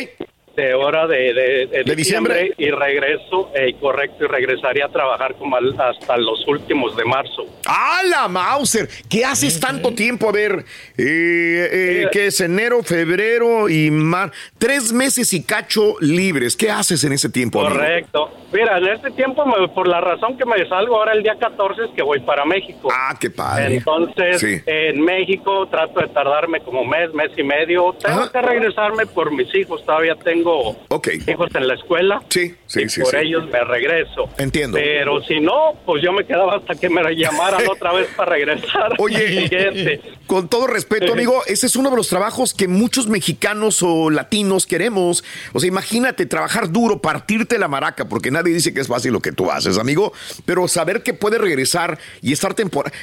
de 0.62 0.74
hora 0.74 1.06
de, 1.06 1.32
de, 1.32 1.66
de 1.66 1.84
¿De 1.84 1.94
diciembre? 1.96 2.52
y 2.58 2.70
regreso, 2.70 3.50
eh, 3.54 3.74
correcto, 3.80 4.24
y 4.24 4.26
regresaría 4.26 4.86
a 4.86 4.88
trabajar 4.88 5.34
como 5.36 5.54
al- 5.56 5.74
hasta 5.80 6.16
los 6.16 6.46
últimos 6.48 6.96
de 6.96 7.04
marzo. 7.04 7.44
¡Ah, 7.66 8.00
la 8.10 8.26
Mauser! 8.28 8.88
¿Qué 9.08 9.24
haces 9.24 9.60
tanto 9.60 9.92
tiempo? 9.94 10.28
A 10.28 10.32
ver, 10.32 10.64
eh, 10.96 11.68
eh, 11.72 12.06
¿qué 12.10 12.26
es 12.26 12.40
enero, 12.40 12.82
febrero 12.82 13.68
y 13.68 13.90
mar? 13.90 14.32
Tres 14.58 14.92
meses 14.92 15.32
y 15.32 15.44
cacho 15.44 15.94
libres. 16.00 16.56
¿Qué 16.56 16.70
haces 16.70 17.04
en 17.04 17.12
ese 17.12 17.28
tiempo, 17.30 17.60
amigo? 17.60 17.76
Correcto. 17.76 18.30
Mira, 18.52 18.78
en 18.78 18.88
este 18.88 19.10
tiempo, 19.12 19.44
me- 19.46 19.68
por 19.68 19.86
la 19.86 20.00
razón 20.00 20.36
que 20.38 20.44
me 20.46 20.66
salgo 20.68 20.96
ahora 20.96 21.12
el 21.12 21.22
día 21.22 21.36
14 21.38 21.84
es 21.84 21.90
que 21.94 22.02
voy 22.02 22.18
para 22.20 22.44
México. 22.44 22.88
Ah, 22.90 23.14
qué 23.20 23.30
padre. 23.30 23.76
Entonces, 23.76 24.40
Sí. 24.40 24.60
en 24.66 25.02
México 25.02 25.66
trato 25.70 26.00
de 26.00 26.08
tardarme 26.08 26.60
como 26.60 26.84
mes, 26.84 27.12
mes 27.12 27.30
y 27.36 27.42
medio. 27.42 27.94
Tengo 28.02 28.20
Ajá. 28.22 28.32
que 28.32 28.40
regresarme 28.42 29.04
por 29.06 29.30
mis 29.32 29.54
hijos. 29.54 29.84
Todavía 29.84 30.14
tengo 30.16 30.47
Ok. 30.88 31.08
hijos 31.26 31.54
en 31.54 31.68
la 31.68 31.74
escuela. 31.74 32.22
Sí, 32.28 32.54
sí, 32.66 32.82
y 32.82 32.88
sí, 32.88 33.00
por 33.00 33.10
sí. 33.10 33.16
ellos 33.18 33.48
me 33.50 33.62
regreso. 33.64 34.28
Entiendo. 34.38 34.76
Pero 34.76 35.22
si 35.24 35.40
no, 35.40 35.74
pues 35.84 36.02
yo 36.02 36.12
me 36.12 36.24
quedaba 36.24 36.56
hasta 36.56 36.74
que 36.74 36.88
me 36.88 37.02
llamaran 37.14 37.66
otra 37.70 37.92
vez 37.92 38.08
para 38.16 38.32
regresar. 38.32 38.94
Oye, 38.98 39.42
Siguiente. 39.48 40.00
con 40.26 40.48
todo 40.48 40.66
respeto, 40.66 41.12
amigo, 41.12 41.42
ese 41.46 41.66
es 41.66 41.76
uno 41.76 41.90
de 41.90 41.96
los 41.96 42.08
trabajos 42.08 42.54
que 42.54 42.68
muchos 42.68 43.08
mexicanos 43.08 43.82
o 43.82 44.10
latinos 44.10 44.66
queremos. 44.66 45.24
O 45.52 45.60
sea, 45.60 45.68
imagínate 45.68 46.26
trabajar 46.26 46.70
duro, 46.70 47.00
partirte 47.00 47.58
la 47.58 47.68
maraca, 47.68 48.08
porque 48.08 48.30
nadie 48.30 48.52
dice 48.52 48.74
que 48.74 48.80
es 48.80 48.88
fácil 48.88 49.12
lo 49.12 49.20
que 49.20 49.32
tú 49.32 49.50
haces, 49.50 49.78
amigo, 49.78 50.12
pero 50.44 50.68
saber 50.68 51.02
que 51.02 51.14
puedes 51.14 51.40
regresar 51.40 51.98
y 52.22 52.32
estar 52.32 52.54
temporada, 52.54 52.96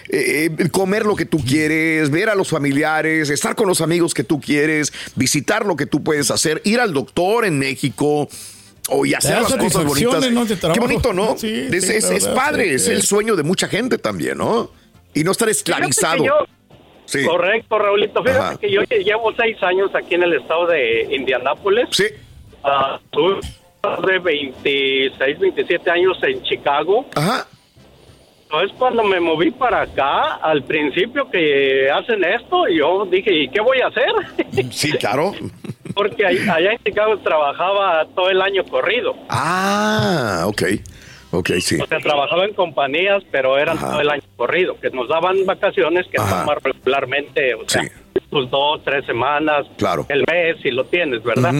comer 0.71 1.05
lo 1.05 1.15
que 1.15 1.25
tú 1.25 1.39
quieres, 1.43 2.09
ver 2.09 2.29
a 2.29 2.35
los 2.35 2.49
familiares, 2.49 3.29
estar 3.29 3.55
con 3.55 3.67
los 3.67 3.81
amigos 3.81 4.13
que 4.13 4.23
tú 4.23 4.39
quieres, 4.39 4.93
visitar 5.15 5.65
lo 5.65 5.75
que 5.75 5.85
tú 5.85 6.03
puedes 6.03 6.31
hacer, 6.31 6.61
ir 6.63 6.79
al 6.79 6.93
doctor 6.93 7.34
en 7.43 7.59
México. 7.59 8.29
O 8.87 9.03
y 9.03 9.15
hacer 9.15 9.41
las 9.41 9.55
cosas 9.55 9.83
bonitas. 9.83 10.23
Qué 10.71 10.79
bonito, 10.79 11.11
¿no? 11.11 11.35
Sí, 11.37 11.67
es, 11.73 11.87
sí, 11.87 11.93
es- 11.95 12.09
es 12.11 12.27
padre, 12.27 12.65
sí, 12.69 12.75
es 12.75 12.87
el 12.87 13.01
sueño 13.01 13.35
de 13.35 13.41
mucha 13.41 13.67
gente 13.67 13.97
también, 13.97 14.37
¿no? 14.37 14.69
Y 15.15 15.23
no 15.23 15.31
estar 15.31 15.49
esclavizado. 15.49 16.23
yo-. 16.23 16.45
Correcto, 17.27 17.79
Raulito. 17.79 18.21
Fíjate 18.23 18.39
Ajá. 18.39 18.57
que 18.57 18.71
yo 18.71 18.81
llevo 18.83 19.33
seis 19.35 19.57
años 19.63 19.89
aquí 19.95 20.13
en 20.15 20.23
el 20.23 20.33
estado 20.33 20.67
de 20.67 21.07
Indianápolis. 21.15 21.87
Sí. 21.91 22.05
Tuve 23.11 23.39
de 24.07 24.19
26, 24.19 25.39
27 25.39 25.89
años 25.91 26.17
en 26.23 26.43
Chicago. 26.43 27.05
Ajá. 27.15 27.47
Entonces, 28.43 28.75
cuando 28.77 29.03
me 29.03 29.19
moví 29.19 29.49
para 29.51 29.81
acá, 29.81 30.35
al 30.35 30.63
principio 30.63 31.29
que 31.31 31.89
hacen 31.91 32.23
esto, 32.23 32.67
yo 32.67 33.05
dije, 33.05 33.33
¿y 33.33 33.49
qué 33.49 33.59
voy 33.61 33.79
a 33.81 33.87
hacer? 33.87 34.71
Sí, 34.71 34.91
claro. 34.93 35.33
Porque 35.95 36.25
allá 36.25 36.71
en 36.73 36.77
Chicago 36.83 37.17
trabajaba 37.19 38.05
todo 38.13 38.29
el 38.29 38.41
año 38.41 38.63
corrido. 38.65 39.15
Ah, 39.29 40.43
ok. 40.45 40.63
Ok, 41.31 41.49
sí. 41.59 41.77
O 41.81 41.87
sea, 41.87 41.99
trabajaba 41.99 42.45
en 42.45 42.53
compañías, 42.53 43.23
pero 43.31 43.57
eran 43.57 43.77
todo 43.79 43.99
el 43.99 44.09
año 44.09 44.21
corrido, 44.37 44.79
que 44.79 44.89
nos 44.91 45.07
daban 45.09 45.45
vacaciones 45.45 46.05
que 46.07 46.17
Ajá. 46.17 46.41
toman 46.41 46.57
regularmente, 46.63 47.55
o 47.55 47.67
sea, 47.67 47.81
pues 48.29 48.49
dos, 48.49 48.81
tres 48.85 49.05
semanas, 49.05 49.65
Claro. 49.77 50.05
el 50.09 50.23
mes, 50.31 50.57
si 50.61 50.71
lo 50.71 50.85
tienes, 50.85 51.23
¿verdad? 51.23 51.51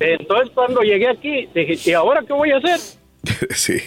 Entonces, 0.00 0.50
cuando 0.54 0.80
llegué 0.82 1.08
aquí, 1.08 1.48
dije, 1.54 1.90
¿y 1.90 1.92
ahora 1.92 2.22
qué 2.26 2.32
voy 2.32 2.50
a 2.52 2.56
hacer? 2.56 2.78
Sí. 3.54 3.78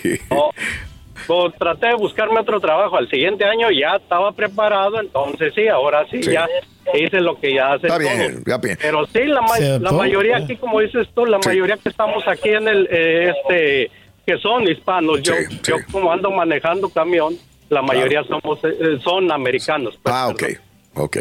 Pues 1.27 1.53
traté 1.57 1.88
de 1.88 1.95
buscarme 1.95 2.39
otro 2.39 2.59
trabajo. 2.59 2.95
Al 2.98 3.09
siguiente 3.09 3.43
año 3.45 3.69
ya 3.71 3.98
estaba 3.98 4.31
preparado, 4.31 5.00
entonces 5.01 5.53
sí, 5.53 5.67
ahora 5.67 6.05
sí, 6.09 6.24
Sí. 6.24 6.31
ya 6.31 6.48
hice 6.93 7.22
lo 7.22 7.39
que 7.39 7.53
ya 7.53 7.74
hace 7.74 7.88
Está 7.88 8.00
todo. 8.00 8.10
bien, 8.10 8.43
ya 8.46 8.58
bien. 8.58 8.77
Pero 8.81 9.05
sí, 9.08 9.24
la, 9.25 9.41
ma- 9.41 9.55
¿Se 9.58 9.79
la 9.79 9.91
mayoría 9.91 10.38
aquí, 10.38 10.55
como 10.58 10.79
dices 10.79 11.08
tú, 11.13 11.25
la 11.25 11.39
Sí. 11.41 11.50
mayoría 11.50 11.77
que 11.77 11.89
estamos 11.89 12.27
aquí 12.27 12.50
en 12.50 12.67
el, 12.67 12.88
eh, 12.91 13.31
este, 13.36 13.91
que 14.25 14.38
son 14.39 14.67
hispanos, 14.67 15.22
yo, 15.22 15.34
yo 15.63 15.75
como 15.91 16.12
ando 16.12 16.31
manejando 16.31 16.89
camión, 16.89 17.36
la 17.69 17.81
mayoría 17.81 18.24
somos, 18.24 18.63
eh, 18.63 18.69
eh, 18.79 19.00
son 19.03 19.31
americanos. 19.31 19.98
pues, 20.01 20.15
Ah, 20.15 20.27
ok. 20.29 20.43
Ok. 20.96 21.17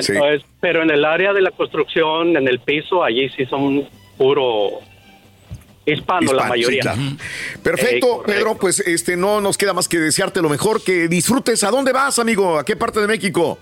Sí. 0.00 0.12
Entonces, 0.12 0.42
pero 0.60 0.82
en 0.82 0.90
el 0.90 1.04
área 1.04 1.32
de 1.32 1.40
la 1.42 1.50
construcción, 1.50 2.36
en 2.36 2.46
el 2.48 2.60
piso, 2.60 3.02
allí 3.04 3.28
sí 3.30 3.44
son 3.46 3.88
puro 4.16 4.78
hispano, 5.84 6.32
la 6.32 6.44
mayoría. 6.46 6.82
sí, 6.82 6.88
claro. 6.88 7.00
Perfecto, 7.62 8.20
Eh. 8.20 8.24
Pedro, 8.26 8.56
pues 8.56 8.78
este 8.80 9.16
no 9.16 9.40
nos 9.40 9.58
queda 9.58 9.72
más 9.72 9.88
que 9.88 9.98
desearte 9.98 10.40
lo 10.40 10.48
mejor, 10.48 10.82
que 10.82 11.08
disfrutes. 11.08 11.64
¿A 11.64 11.70
dónde 11.70 11.92
vas, 11.92 12.18
amigo? 12.20 12.58
¿A 12.58 12.64
qué 12.64 12.76
parte 12.76 13.00
de 13.00 13.08
México? 13.08 13.58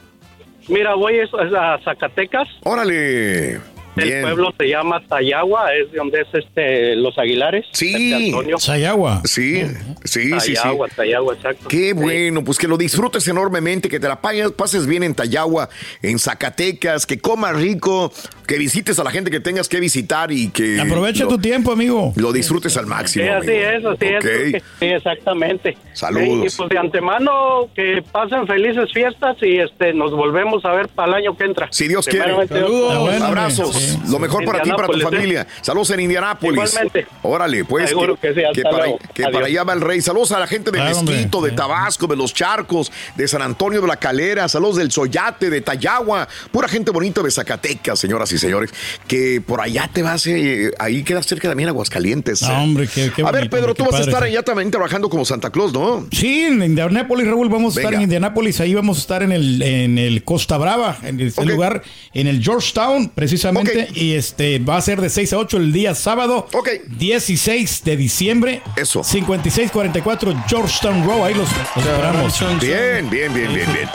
Mira, 0.71 0.95
voy 0.95 1.19
a 1.19 1.79
Zacatecas. 1.85 2.49
Órale. 2.63 3.61
El 4.03 4.23
pueblo 4.23 4.53
se 4.59 4.69
llama 4.69 5.03
Tayagua, 5.09 5.75
es 5.75 5.91
de 5.93 5.99
donde 5.99 6.21
es 6.21 6.29
este 6.33 6.97
Los 6.97 7.19
Aguilares. 7.19 7.67
Sí. 7.73 8.33
Sayagua. 8.59 9.23
Sí, 9.25 9.63
sí, 10.05 10.31
sí, 10.33 10.41
sí. 10.41 10.55
Tayagua, 10.55 10.89
Tayagua, 10.89 11.35
exacto. 11.35 11.69
Qué 11.69 11.93
bueno, 11.93 12.45
pues 12.45 12.59
que 12.59 12.69
lo 12.69 12.77
disfrutes 12.77 13.27
enormemente, 13.29 13.89
que 13.89 14.01
te 14.01 14.09
la 14.09 14.21
pagues- 14.21 14.53
pases 14.53 14.87
bien 14.87 15.03
en 15.03 15.15
Tayagua, 15.15 15.69
en 16.03 16.19
Zacatecas, 16.19 17.07
que 17.07 17.19
comas 17.19 17.57
rico, 17.57 18.13
que 18.47 18.59
visites 18.59 18.99
a 18.99 19.05
la 19.05 19.11
gente 19.11 19.31
que 19.31 19.41
tengas 19.41 19.69
que 19.69 19.81
visitar 19.81 20.33
y 20.33 20.49
que 20.51 20.81
Aprovecha 20.81 21.25
lo, 21.25 21.31
tu 21.31 21.39
tiempo, 21.39 21.73
amigo. 21.73 22.13
lo 22.17 22.33
disfrutes 22.33 22.77
al 22.77 22.87
máximo. 22.87 23.25
Sí, 23.25 23.31
así 23.31 23.49
amigo. 23.51 23.69
es, 23.71 23.85
así 23.97 24.07
es, 24.07 24.25
Ok. 24.25 24.31
porque- 24.31 24.63
Sí, 24.81 24.87
exactamente. 24.87 25.79
Saludos. 25.93 26.53
Y 26.53 26.57
pues 26.57 26.69
de 26.71 26.79
antemano 26.79 27.69
que 27.75 28.03
pasen 28.11 28.47
felices 28.47 28.93
fiestas 28.93 29.37
y 29.43 29.59
este 29.59 29.93
nos 29.95 30.11
volvemos 30.13 30.65
a 30.65 30.73
ver 30.73 30.89
para 30.89 31.09
el 31.09 31.15
año 31.25 31.37
que 31.37 31.45
entra. 31.45 31.69
Si 31.71 31.87
Dios 31.89 32.07
quiere. 32.07 32.25
Primeramente 32.35 32.59
Dios. 32.59 33.90
Lo 34.09 34.19
mejor 34.19 34.45
para 34.45 34.63
ti 34.63 34.71
y 34.71 34.73
para 34.73 34.89
tu 34.89 34.99
¿eh? 34.99 35.03
familia. 35.03 35.47
Saludos 35.61 35.91
en 35.91 36.01
Indianápolis. 36.01 36.73
Igualmente. 36.73 37.07
Órale, 37.23 37.65
pues. 37.65 37.89
Seguro 37.91 38.17
que 38.17 38.35
sí, 38.35 38.63
para, 38.63 38.85
que 39.15 39.23
Adiós. 39.23 39.33
para 39.33 39.47
allá 39.47 39.65
va 39.65 39.73
el 39.73 39.81
rey. 39.81 40.01
Saludos 40.01 40.33
a 40.33 40.39
la 40.39 40.47
gente 40.47 40.71
de 40.71 40.79
Claro, 40.79 40.99
hombre. 40.99 41.15
Mezquito, 41.17 41.43
de 41.43 41.53
Tabasco, 41.53 42.07
de 42.07 42.17
Los 42.17 42.35
Charcos, 42.35 42.91
de 43.17 43.29
San 43.29 43.43
Antonio 43.43 43.81
de 43.81 43.87
la 43.87 43.97
Calera. 43.97 44.49
Saludos 44.49 44.77
del 44.77 44.91
Soyate, 44.91 45.51
de 45.51 45.61
Tayagua. 45.61 46.29
Pura 46.51 46.69
gente 46.69 46.91
bonita 46.91 47.23
de 47.23 47.31
Zacatecas, 47.31 47.99
señoras 47.99 48.33
y 48.33 48.39
señores. 48.39 48.71
Que 49.07 49.41
por 49.41 49.61
allá 49.61 49.91
te 49.93 50.03
vas, 50.03 50.27
eh, 50.27 50.71
ahí 50.79 51.03
quedas 51.03 51.27
cerca 51.27 51.49
también 51.49 51.69
Aguascalientes. 51.69 52.43
No, 52.43 52.63
hombre, 52.63 52.89
qué, 52.93 53.13
qué 53.15 53.23
a 53.23 53.31
ver, 53.31 53.51
Pedro, 53.51 53.71
hombre, 53.71 53.85
tú 53.85 53.91
vas 53.91 54.01
a 54.01 54.05
estar 54.05 54.23
allá 54.23 54.43
también 54.43 54.71
trabajando 54.71 55.09
como 55.09 55.25
Santa 55.25 55.51
Claus, 55.51 55.73
¿no? 55.73 56.07
Sí, 56.13 56.43
en 56.43 56.63
Indianápolis, 56.63 57.27
Raúl, 57.27 57.49
vamos 57.49 57.77
a 57.77 57.81
estar 57.81 57.95
en 57.95 58.03
Indianápolis, 58.03 58.61
ahí 58.61 58.75
vamos 58.75 58.99
a 58.99 59.01
estar 59.01 59.23
en 59.23 59.33
el, 59.33 59.63
en 59.63 59.99
el 59.99 60.25
Costa 60.25 60.59
Brava, 60.59 60.99
en 61.03 61.21
ese 61.21 61.45
lugar, 61.45 61.83
en 62.15 62.27
el 62.27 62.43
Georgetown, 62.43 63.09
precisamente, 63.09 63.70
y 63.95 64.15
este 64.15 64.59
va 64.59 64.77
a 64.77 64.81
ser 64.81 65.01
de 65.01 65.11
6 65.11 65.33
a 65.33 65.39
8 65.39 65.57
el 65.59 65.73
día 65.73 65.95
sábado, 65.95 66.47
16 66.89 67.85
de 67.85 67.97
diciembre. 67.97 68.63
Eso. 68.77 69.03
5644 69.05 70.45
Georgetown 70.49 71.05
Row, 71.07 71.25
ahí 71.25 71.35
los, 71.35 71.49
los 71.77 71.87
esperamos. 71.87 72.39
Bien, 72.61 73.09
bien, 73.11 73.33
bien, 73.35 73.53
bien, 73.55 73.73
bien. 73.73 73.89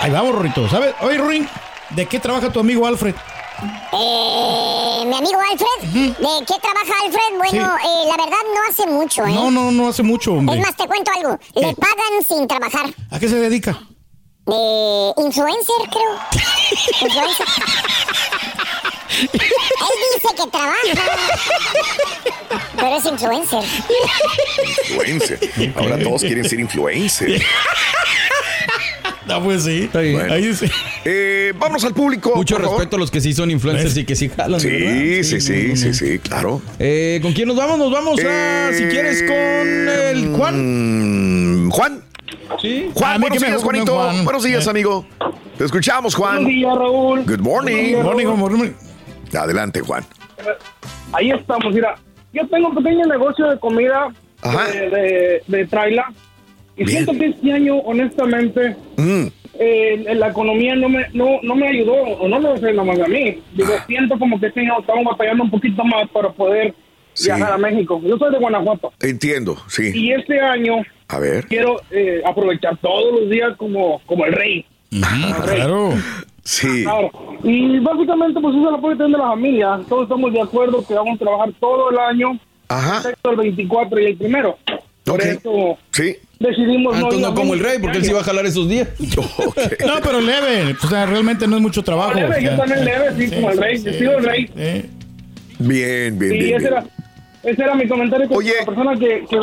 Ahí 0.00 0.10
vamos, 0.10 0.34
Rorito. 0.34 0.68
¿Sabes? 0.68 0.94
Oye, 1.02 1.18
Ruin, 1.18 1.48
¿de 1.90 2.06
qué 2.06 2.18
trabaja 2.20 2.50
tu 2.50 2.60
amigo 2.60 2.86
Alfred? 2.86 3.14
Eh, 3.92 5.04
mi 5.06 5.14
amigo 5.16 5.38
Alfred, 5.50 5.90
¿de 5.92 6.44
qué 6.46 6.54
trabaja 6.62 6.94
Alfred? 7.04 7.36
Bueno, 7.36 7.50
Sí. 7.82 7.86
eh, 7.86 8.08
la 8.08 8.16
verdad 8.24 8.38
no 8.54 8.60
hace 8.70 8.86
mucho, 8.86 9.26
¿eh? 9.26 9.32
No, 9.34 9.50
no, 9.50 9.70
no 9.70 9.88
hace 9.88 10.02
mucho, 10.02 10.32
hombre. 10.32 10.56
Es 10.58 10.62
más, 10.66 10.74
te 10.76 10.86
cuento 10.86 11.10
algo. 11.14 11.38
Le 11.54 11.74
pagan 11.74 12.24
sin 12.26 12.48
trabajar. 12.48 12.86
¿A 13.10 13.18
qué 13.18 13.28
se 13.28 13.36
dedica? 13.36 13.78
De 14.46 15.12
influencer, 15.18 15.76
creo. 15.90 16.40
influencer. 17.02 17.46
Él 19.20 19.98
dice 20.14 20.34
que 20.36 20.50
trabaja. 20.50 20.76
Pero 22.76 22.96
es 22.96 23.04
influencer. 23.06 23.62
Influencer. 24.88 25.72
Ahora 25.76 25.98
todos 25.98 26.22
quieren 26.22 26.48
ser 26.48 26.60
influencer. 26.60 27.42
No, 29.26 29.42
pues 29.44 29.64
sí. 29.64 29.88
Bueno. 29.92 30.32
Ahí 30.32 30.52
sí. 30.54 30.66
Eh, 31.04 31.52
vámonos 31.56 31.84
al 31.84 31.94
público. 31.94 32.32
Mucho 32.34 32.56
por 32.56 32.64
favor. 32.64 32.78
respeto 32.78 32.96
a 32.96 32.98
los 32.98 33.10
que 33.10 33.20
sí 33.20 33.32
son 33.32 33.50
influencers 33.50 33.96
y 33.96 34.04
que 34.04 34.16
sí 34.16 34.28
jalan. 34.28 34.58
Sí, 34.60 34.68
verdad. 34.68 35.22
sí, 35.22 35.40
sí, 35.40 35.76
sí, 35.76 35.94
sí, 35.94 36.18
claro. 36.18 36.60
Eh, 36.78 37.20
¿Con 37.22 37.32
quién 37.32 37.46
nos 37.48 37.56
vamos? 37.56 37.78
Nos 37.78 37.92
vamos 37.92 38.18
a, 38.24 38.70
si 38.72 38.84
quieres, 38.84 39.22
con 39.22 39.88
el 39.88 40.34
Juan. 40.36 41.66
Mm, 41.66 41.70
Juan. 41.70 42.04
Sí. 42.60 42.90
Juan, 42.94 43.12
A 43.12 43.18
mí 43.18 43.20
buenos 43.28 43.42
días, 43.42 43.62
Juanito. 43.62 43.94
Juan. 43.94 44.24
Buenos 44.24 44.42
días, 44.42 44.66
Eh. 44.66 44.70
amigo. 44.70 45.06
Te 45.56 45.64
escuchamos, 45.64 46.14
Juan. 46.14 46.36
Buenos 46.42 46.52
días, 46.52 46.74
Raúl. 46.76 47.24
Good 47.24 47.40
morning. 47.40 47.76
Días, 47.76 48.02
Morning, 48.04 48.26
morning. 48.26 48.70
Adelante, 49.34 49.80
Juan. 49.80 50.04
Ahí 51.12 51.30
estamos, 51.30 51.72
mira. 51.74 51.94
Yo 52.32 52.46
tengo 52.48 52.68
un 52.68 52.76
pequeño 52.76 53.04
negocio 53.06 53.48
de 53.50 53.58
comida 53.58 54.08
Ajá. 54.42 54.70
de, 54.70 54.88
de, 54.90 55.42
de 55.46 55.66
traila. 55.66 56.12
Y 56.76 56.86
siento 56.86 57.12
que 57.12 57.26
este 57.26 57.52
año, 57.52 57.76
honestamente, 57.78 58.76
Mm, 58.96 59.26
eh, 59.58 60.14
la 60.14 60.28
economía 60.28 60.74
no 60.76 60.88
me, 60.88 61.06
no, 61.12 61.40
no 61.42 61.54
me 61.56 61.68
ayudó, 61.68 61.92
o 61.94 62.28
no 62.28 62.38
me 62.40 62.56
sé 62.58 62.72
nomás 62.72 62.98
a 63.00 63.06
mí. 63.08 63.38
Digo, 63.54 63.72
Ah. 63.78 63.84
siento 63.86 64.18
como 64.18 64.38
que 64.40 64.46
este 64.46 64.60
año 64.60 64.78
estamos 64.80 65.04
batallando 65.04 65.44
un 65.44 65.50
poquito 65.50 65.84
más 65.84 66.08
para 66.10 66.30
poder 66.30 66.74
Sí. 67.12 67.26
viajar 67.26 67.52
a 67.52 67.58
México. 67.58 68.00
Yo 68.04 68.16
soy 68.16 68.30
de 68.32 68.38
Guanajuato. 68.38 68.92
entiendo, 69.00 69.56
sí. 69.68 69.90
Y 69.94 70.12
este 70.12 70.40
año 70.40 70.76
A 71.08 71.18
ver. 71.18 71.46
quiero 71.48 71.80
eh, 71.90 72.22
aprovechar 72.24 72.76
todos 72.78 73.20
los 73.20 73.28
días 73.28 73.50
como, 73.56 74.00
como 74.06 74.24
el 74.24 74.32
rey. 74.32 74.64
Claro. 75.44 75.92
Sí. 76.44 76.82
Claro. 76.84 77.10
Y 77.44 77.78
básicamente, 77.80 78.40
pues 78.40 78.54
eso 78.54 78.62
es 78.64 78.68
el 78.70 78.74
apoyo 78.74 78.96
también 78.96 79.12
de 79.12 79.18
la 79.18 79.30
familia. 79.30 79.80
Todos 79.88 80.02
estamos 80.04 80.32
de 80.32 80.40
acuerdo 80.40 80.84
que 80.86 80.94
vamos 80.94 81.16
a 81.16 81.18
trabajar 81.18 81.50
todo 81.60 81.90
el 81.90 81.98
año, 81.98 82.38
Ajá. 82.68 82.96
excepto 82.98 83.30
el 83.30 83.36
24 83.36 84.00
y 84.00 84.04
el 84.06 84.16
primero. 84.16 84.58
Por 85.04 85.14
Ok. 85.20 85.26
eso 85.26 85.78
Sí. 85.92 86.16
decidimos 86.38 86.94
Ah, 86.96 87.00
no 87.00 87.12
ir 87.28 87.34
como 87.34 87.54
el 87.54 87.60
rey, 87.60 87.78
porque 87.80 87.98
él 87.98 88.04
sí 88.04 88.12
va 88.12 88.20
a 88.20 88.24
jalar 88.24 88.46
esos 88.46 88.68
días. 88.68 88.88
No, 88.98 89.94
pero 90.02 90.20
leve. 90.20 90.76
O 90.82 90.86
sea, 90.88 91.06
realmente 91.06 91.46
no 91.46 91.56
es 91.56 91.62
mucho 91.62 91.82
trabajo. 91.82 92.14
Leve, 92.14 92.36
o 92.36 92.40
yo 92.40 92.56
también 92.56 92.84
leve, 92.84 93.06
sí, 93.28 93.34
como 93.34 93.50
el 93.50 93.58
rey. 93.58 93.82
Yo 93.82 93.92
sigo 93.92 94.12
el 94.12 94.24
rey. 94.24 94.46
Sí. 94.46 94.90
Bien, 95.58 96.18
bien, 96.18 96.34
Y 96.34 96.38
bien. 96.38 96.56
ese 96.56 96.58
bien. 96.58 96.72
era, 96.72 96.84
ese 97.42 97.62
era 97.62 97.74
mi 97.74 97.86
comentario 97.88 98.28
con 98.28 98.38
Oye. 98.38 98.52
la 98.60 98.64
persona 98.66 98.96
que... 98.96 99.24
que 99.28 99.38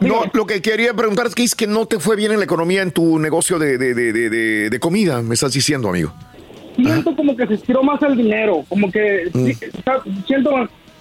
No, 0.00 0.22
lo 0.32 0.46
que 0.46 0.62
quería 0.62 0.94
preguntar 0.94 1.26
es 1.26 1.34
que 1.34 1.42
es 1.42 1.54
que 1.54 1.66
no 1.66 1.86
te 1.86 1.98
fue 1.98 2.16
bien 2.16 2.32
en 2.32 2.38
la 2.38 2.44
economía 2.44 2.82
en 2.82 2.90
tu 2.90 3.18
negocio 3.18 3.58
de, 3.58 3.76
de, 3.78 3.94
de, 3.94 4.70
de, 4.70 4.80
comida, 4.80 5.20
me 5.22 5.34
estás 5.34 5.52
diciendo, 5.52 5.88
amigo. 5.90 6.12
siento 6.76 7.14
como 7.14 7.36
que 7.36 7.46
se 7.46 7.54
estiró 7.54 7.82
más 7.82 8.00
el 8.02 8.16
dinero, 8.16 8.64
como 8.68 8.90
que 8.90 9.30
Mm. 9.34 9.46
sí, 9.46 9.58
siento 10.26 10.50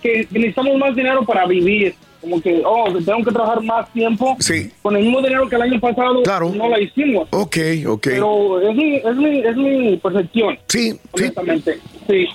que 0.02 0.28
necesitamos 0.32 0.78
más 0.78 0.96
dinero 0.96 1.24
para 1.26 1.46
vivir, 1.46 1.94
como 2.22 2.42
que, 2.42 2.62
oh, 2.66 2.92
tengo 3.06 3.24
que 3.24 3.32
trabajar 3.32 3.62
más 3.64 3.92
tiempo. 3.94 4.36
Sí. 4.40 4.70
Con 4.82 4.96
el 4.98 5.04
mismo 5.04 5.22
dinero 5.22 5.48
que 5.48 5.56
el 5.56 5.62
año 5.62 5.80
pasado 5.80 6.22
no 6.54 6.70
la 6.70 6.80
hicimos. 6.82 7.28
Ok, 7.32 7.58
ok. 7.88 8.02
Pero 8.04 8.62
es 8.70 8.76
mi, 8.76 8.96
es 8.98 9.16
mi, 9.16 9.40
es 9.40 9.56
mi 9.56 9.98
percepción. 9.98 10.58
Sí, 10.68 11.00
honestamente. 11.14 11.80
Sí. 12.10 12.26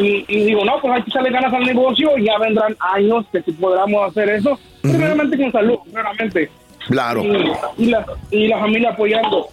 Y, 0.00 0.24
y 0.28 0.44
digo, 0.44 0.64
no, 0.64 0.80
pues 0.80 0.94
hay 0.94 1.02
que 1.02 1.10
echarle 1.10 1.30
ganas 1.30 1.52
al 1.52 1.64
negocio 1.64 2.16
y 2.18 2.24
ya 2.24 2.38
vendrán 2.38 2.76
años 2.80 3.24
que 3.32 3.42
si 3.42 3.52
podamos 3.52 4.10
hacer 4.10 4.28
eso. 4.30 4.58
Primeramente 4.82 5.36
con 5.36 5.52
salud, 5.52 5.78
claramente. 5.90 6.50
Claro. 6.86 7.22
Y, 7.24 7.82
y 7.84 7.86
la, 7.86 8.06
y 8.30 8.48
la 8.48 8.58
familia 8.60 8.90
apoyando. 8.90 9.48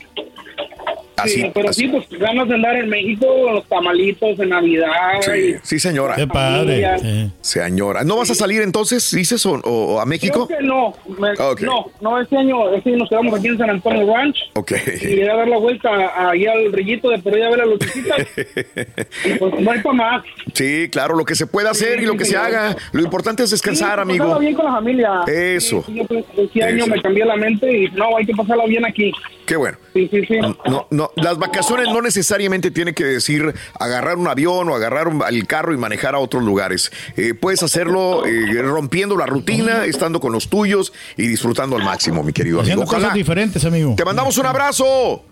Así, 1.18 1.42
sí, 1.42 1.52
pero 1.54 1.70
así. 1.70 1.84
sí, 1.84 1.88
pues 1.88 2.10
ganas 2.20 2.48
de 2.50 2.56
andar 2.56 2.76
en 2.76 2.90
México, 2.90 3.26
los 3.52 3.66
tamalitos 3.70 4.38
de 4.38 4.46
Navidad. 4.48 4.90
Sí, 5.22 5.32
y- 5.32 5.56
sí, 5.64 5.80
señora. 5.80 6.16
Qué 6.16 6.28
padre. 6.28 7.00
Sí. 7.00 7.32
Señora. 7.46 8.04
¿No 8.04 8.18
vas 8.18 8.32
a 8.32 8.36
salir 8.36 8.64
entonces, 8.64 9.12
dices, 9.12 9.46
o, 9.46 9.52
o- 9.64 10.02
a 10.02 10.06
México? 10.08 10.48
Creo 10.48 10.58
que 10.60 10.66
no, 10.66 10.94
me- 11.20 11.32
Ok. 11.38 11.62
no, 11.62 11.86
no, 12.02 12.20
este 12.20 12.36
año, 12.38 12.74
este 12.74 12.90
año 12.90 12.98
nos 12.98 13.10
quedamos 13.10 13.38
aquí 13.38 13.48
en 13.50 13.58
San 13.60 13.70
Antonio 13.70 14.12
Ranch 14.12 14.36
Ok. 14.56 14.72
y 15.04 15.06
iré 15.10 15.30
a 15.30 15.36
dar 15.36 15.48
la 15.48 15.60
vuelta 15.60 15.90
ahí 16.30 16.48
al 16.48 16.74
rillito 16.74 17.08
de 17.12 17.20
Perú 17.20 17.38
y 17.38 17.42
a 17.44 17.50
ver 17.52 17.62
a 17.62 17.66
los 17.68 17.78
pues 19.40 19.54
no 19.62 19.72
hay 19.72 19.80
para 19.82 19.94
más. 19.96 20.24
Sí, 20.56 20.90
claro, 20.92 21.16
lo 21.16 21.24
que 21.24 21.36
se 21.36 21.46
pueda 21.46 21.70
hacer 21.70 22.02
y 22.02 22.06
lo 22.08 22.18
que 22.18 22.26
se 22.26 22.36
haga. 22.36 22.76
Lo 22.94 23.02
importante 23.04 23.44
es 23.44 23.52
descansar, 23.52 23.98
Sí, 23.98 24.02
amigo. 24.02 24.40
bien 24.40 24.56
con 24.56 24.66
la 24.66 24.72
familia. 24.72 25.22
Eso. 25.28 25.84
Sí, 25.86 25.94
sí, 25.94 26.24
yo 26.36 26.42
este 26.44 26.64
año 26.64 26.78
Eso. 26.86 26.88
me 26.88 27.02
cambié 27.02 27.26
la 27.26 27.36
mente 27.36 27.72
y 27.72 27.88
no, 27.92 28.18
hay 28.18 28.26
que 28.26 28.34
pasarla 28.34 28.66
bien 28.66 28.86
aquí. 28.86 29.12
Qué 29.46 29.56
bueno. 29.56 29.78
Sí, 29.94 30.08
sí, 30.12 30.26
sí. 30.26 30.40
No, 30.66 30.88
no, 30.90 31.12
las 31.18 31.38
vacaciones 31.38 31.90
no 31.90 32.02
necesariamente 32.02 32.72
tienen 32.72 32.96
que 32.96 33.04
decir 33.04 33.54
agarrar 33.80 34.18
un 34.18 34.28
avión 34.28 34.68
o 34.70 34.74
agarrar 34.76 35.08
un- 35.08 35.24
el 35.30 35.46
carro 35.46 35.72
y 35.74 35.78
manejar 35.78 36.16
a 36.16 36.20
otros 36.20 36.44
lugares. 36.44 36.92
Eh, 37.16 37.35
puedes 37.36 37.62
hacerlo 37.63 38.26
eh, 38.26 38.62
rompiendo 38.62 39.15
la 39.17 39.26
rutina, 39.26 39.86
estando 39.86 40.19
con 40.19 40.32
los 40.32 40.50
tuyos 40.50 40.91
y 41.17 41.28
disfrutando 41.28 41.76
al 41.76 41.84
máximo, 41.84 42.24
mi 42.24 42.34
querido 42.34 42.60
amigo. 42.60 42.63
Haciendo 42.63 42.84
Ojalá. 42.86 43.02
cosas 43.04 43.13
diferentes, 43.15 43.63
amigo. 43.65 43.93
Te 43.95 44.06
mandamos 44.06 44.38
un 44.38 44.45
abrazo. 44.45 45.24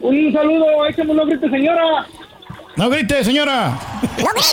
Un 0.00 0.32
saludo, 0.32 0.86
échame 0.88 1.12
un 1.12 1.28
grito, 1.28 1.48
señora. 1.48 2.06
No 2.74 2.88
grite, 2.88 3.22
señora. 3.22 3.78
¡No 4.18 4.28
grites, 4.34 4.52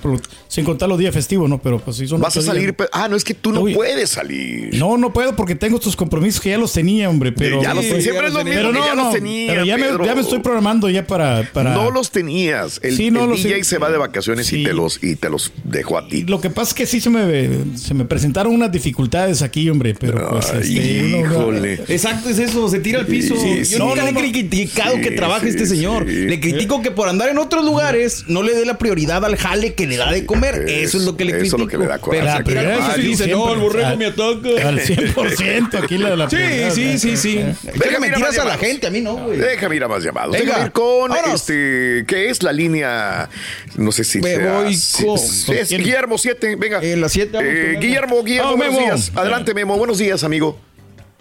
sin 0.48 0.66
contar 0.66 0.90
los 0.90 0.98
días 0.98 1.14
festivos, 1.14 1.50
¿no? 1.50 1.62
Pero 1.62 1.80
pues 1.80 1.98
sí 1.98 2.08
son 2.08 2.22
Vas 2.22 2.36
a 2.38 2.42
salir. 2.42 2.76
días. 2.76 2.90
Ah, 2.92 3.08
no, 3.08 3.16
es 3.16 3.24
que 3.24 3.34
tú 3.34 3.52
no 3.52 3.62
puedes 3.74 4.10
salir. 4.10 4.74
No, 4.76 4.98
no 4.98 5.14
puedo 5.14 5.36
porque 5.36 5.56
tengo 5.56 5.78
estos 5.78 5.96
compromisos 5.96 6.42
que 6.42 6.50
ya 6.50 6.58
los 6.58 6.74
tenía, 6.74 7.10
hombre. 7.10 7.32
Pero, 7.32 7.62
Ya 7.62 7.74
los- 7.74 7.86
siempre 7.86 8.28
es 8.28 8.34
lo 8.34 8.44
mismo 8.44 8.60
pero 8.60 8.72
que 8.74 8.80
no, 8.80 8.86
ya 8.86 8.96
los 8.96 9.14
tenía, 9.14 9.52
pero 9.54 9.66
ya 9.66 9.78
me, 9.78 10.06
ya 10.06 10.16
me 10.16 10.22
estoy 10.22 10.40
programando 10.40 10.90
ya 10.90 11.06
para. 11.06 11.50
para 11.54 11.74
No 11.74 11.92
los 11.92 12.10
tenías. 12.12 12.80
El, 12.84 12.96
Sí, 12.96 13.12
no 13.12 13.26
el 13.26 13.30
los 13.32 13.44
DJ 13.44 13.64
se 13.64 13.78
va 13.78 13.90
de 13.92 13.98
vacaciones 13.98 14.52
y 14.52 14.58
Sí. 14.58 14.64
te 14.64 14.74
los 14.74 15.04
y 15.04 15.16
te 15.16 15.30
los 15.30 15.52
dejó 15.64 15.98
a 15.98 16.08
ti. 16.08 16.24
Lo 16.24 16.42
que 16.42 16.50
pasa 16.50 16.70
es 16.70 16.74
que 16.74 16.86
sí 16.86 17.00
se 17.00 17.10
me, 17.10 17.78
se 17.78 17.94
me 17.94 18.06
presentaron 18.06 18.54
unas 18.54 18.72
dificultades 18.72 19.42
aquí, 19.42 19.70
hombre. 19.70 19.94
Pero 20.00 20.30
pues. 20.32 20.50
Ay, 20.52 20.60
este, 20.78 21.24
uno- 21.24 21.59
híjole. 21.68 21.94
Exacto, 21.94 22.30
es 22.30 22.40
eso, 22.40 22.68
se 22.70 22.80
tira 22.80 23.00
al 23.00 23.06
piso. 23.06 23.36
Sí, 23.36 23.60
Yo 23.60 23.66
sí. 23.66 23.78
nunca 23.80 23.96
No, 24.04 24.12
le 24.12 24.28
he 24.28 24.32
criticado 24.32 24.96
Sí, 24.96 25.02
que 25.02 25.12
trabaje 25.12 25.46
sí, 25.46 25.50
este 25.50 25.66
señor. 25.66 26.06
sí. 26.08 26.14
Le 26.26 26.40
critico 26.40 26.82
que 26.82 26.92
por 26.92 27.08
andar 27.10 27.30
en 27.30 27.38
otros 27.38 27.64
lugares 27.66 28.26
no 28.28 28.44
le 28.44 28.54
dé 28.56 28.66
la 28.66 28.78
prioridad 28.78 29.24
al 29.26 29.36
jale 29.38 29.74
que 29.74 29.88
le 29.88 29.98
da 29.98 30.12
de 30.12 30.26
comer. 30.26 30.66
Es- 30.68 30.90
eso 30.90 30.98
es 31.00 31.04
lo 31.06 31.16
que 31.18 31.26
le 31.26 31.32
eso 31.32 31.38
es 31.38 31.42
critico. 31.52 31.58
lo 31.58 31.68
que 31.68 31.78
le 31.78 31.88
da 31.88 32.00
coraje. 32.00 32.24
Pero 32.26 32.38
La 32.38 32.44
prioridad 32.44 32.96
sí, 32.96 33.02
dice, 33.02 33.24
siempre. 33.26 33.46
no, 33.46 33.54
el 33.54 33.60
borrego 33.60 33.98
me 33.98 34.06
ataca. 34.06 34.68
Al 34.68 34.80
100% 34.80 35.84
aquí 35.84 35.98
la 35.98 36.10
de 36.12 36.18
la 36.18 36.30
Sí, 36.30 36.36
prioridad, 36.36 36.72
sí, 36.74 37.00
sí, 37.00 37.18
sí. 37.18 37.40
mira, 37.74 38.00
mentiras 38.00 38.38
a 38.38 38.46
la 38.46 38.58
gente, 38.58 38.88
a 38.88 38.90
mí 38.90 39.02
no, 39.02 39.16
güey. 39.18 39.38
Déjame 39.38 39.76
ir 39.76 39.84
a 39.84 39.88
más 39.88 40.04
llamados. 40.04 40.32
Venga, 40.32 40.46
Déjame 40.46 40.66
ir 40.66 40.72
con 40.72 41.12
este. 41.34 42.04
¿Qué 42.08 42.30
es 42.30 42.42
la 42.44 42.52
línea? 42.52 43.30
No 43.76 43.92
sé 43.92 44.04
si 44.04 44.20
Me 44.20 44.36
sea- 44.36 44.60
voy 44.62 44.76
sí, 44.76 45.06
con- 45.06 45.18
sí, 45.18 45.52
es 45.54 45.68
¿quién? 45.70 45.82
Guillermo 45.84 46.18
7. 46.18 46.56
Venga. 46.56 46.80
Eh, 46.82 46.96
la 46.98 47.10
siete, 47.10 47.32
vamos 47.34 47.50
Eh, 47.50 47.56
con 47.56 47.68
Memo. 47.70 47.80
Guillermo, 47.82 48.24
Guillermo, 48.24 48.56
buenos 48.58 48.76
Memo. 48.76 48.86
días. 48.88 49.12
Adelante, 49.16 49.54
Memo. 49.54 49.78
Buenos 49.78 49.98
días, 49.98 50.24
amigo. 50.24 50.60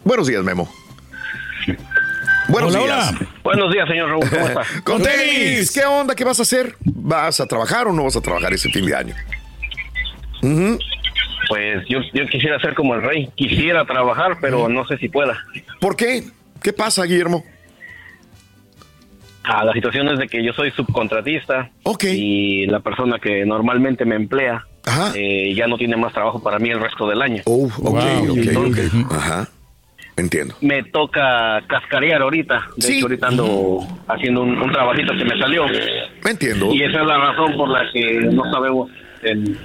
Buenos 0.04 0.26
días, 0.26 0.42
Memo. 0.42 0.68
Buenos 2.48 2.74
Hola, 2.74 2.84
días. 2.84 3.08
hola. 3.10 3.28
Buenos 3.44 3.72
días, 3.72 3.88
señor 3.88 4.08
Raúl. 4.10 4.28
¿Cómo 4.30 4.46
está? 4.46 4.62
Con 4.84 5.02
tenis. 5.02 5.70
¿Qué 5.72 5.84
onda? 5.84 6.14
¿Qué 6.14 6.24
vas 6.24 6.38
a 6.38 6.42
hacer? 6.42 6.74
¿Vas 6.84 7.40
a 7.40 7.46
trabajar 7.46 7.86
o 7.88 7.92
no 7.92 8.04
vas 8.04 8.16
a 8.16 8.20
trabajar 8.22 8.52
ese 8.54 8.70
fin 8.70 8.86
de 8.86 8.96
año? 8.96 9.14
Pues 11.48 11.84
yo, 11.88 11.98
yo 12.14 12.26
quisiera 12.26 12.58
ser 12.60 12.74
como 12.74 12.94
el 12.94 13.02
rey. 13.02 13.28
Quisiera 13.34 13.84
trabajar, 13.84 14.38
pero 14.40 14.68
no 14.68 14.86
sé 14.86 14.96
si 14.98 15.08
pueda. 15.08 15.38
¿Por 15.80 15.94
qué? 15.96 16.24
¿Qué 16.62 16.72
pasa, 16.72 17.04
Guillermo? 17.04 17.44
Ah, 19.44 19.64
la 19.64 19.72
situación 19.72 20.08
es 20.08 20.18
de 20.18 20.26
que 20.28 20.44
yo 20.44 20.52
soy 20.52 20.70
subcontratista 20.72 21.70
Ok. 21.84 22.04
y 22.04 22.66
la 22.66 22.80
persona 22.80 23.18
que 23.18 23.46
normalmente 23.46 24.04
me 24.04 24.14
emplea 24.16 24.62
Ajá. 24.84 25.12
eh, 25.14 25.54
ya 25.54 25.66
no 25.66 25.78
tiene 25.78 25.96
más 25.96 26.12
trabajo 26.12 26.42
para 26.42 26.58
mí 26.58 26.68
el 26.68 26.80
resto 26.80 27.08
del 27.08 27.22
año. 27.22 27.42
Oh, 27.46 27.64
ok, 27.64 27.78
Wow. 27.78 28.30
ok, 28.32 28.36
Entonces- 28.38 28.92
ok. 28.94 29.12
Ajá. 29.12 29.48
Entiendo. 30.18 30.54
Me 30.60 30.82
toca 30.84 31.62
cascarear 31.68 32.20
ahorita. 32.22 32.66
De 32.76 32.82
Sí. 32.82 32.96
hecho, 32.96 33.06
ahorita 33.06 33.28
ando 33.28 33.78
haciendo 34.08 34.42
un, 34.42 34.60
un 34.60 34.72
trabajito 34.72 35.14
que 35.16 35.24
me 35.24 35.38
salió. 35.38 35.64
Entiendo. 36.28 36.74
Y 36.74 36.82
esa 36.82 37.00
es 37.00 37.06
la 37.06 37.18
razón 37.18 37.56
por 37.56 37.68
la 37.70 37.90
que 37.92 38.14
no 38.32 38.42
sabemos 38.52 38.90
el- 39.22 39.56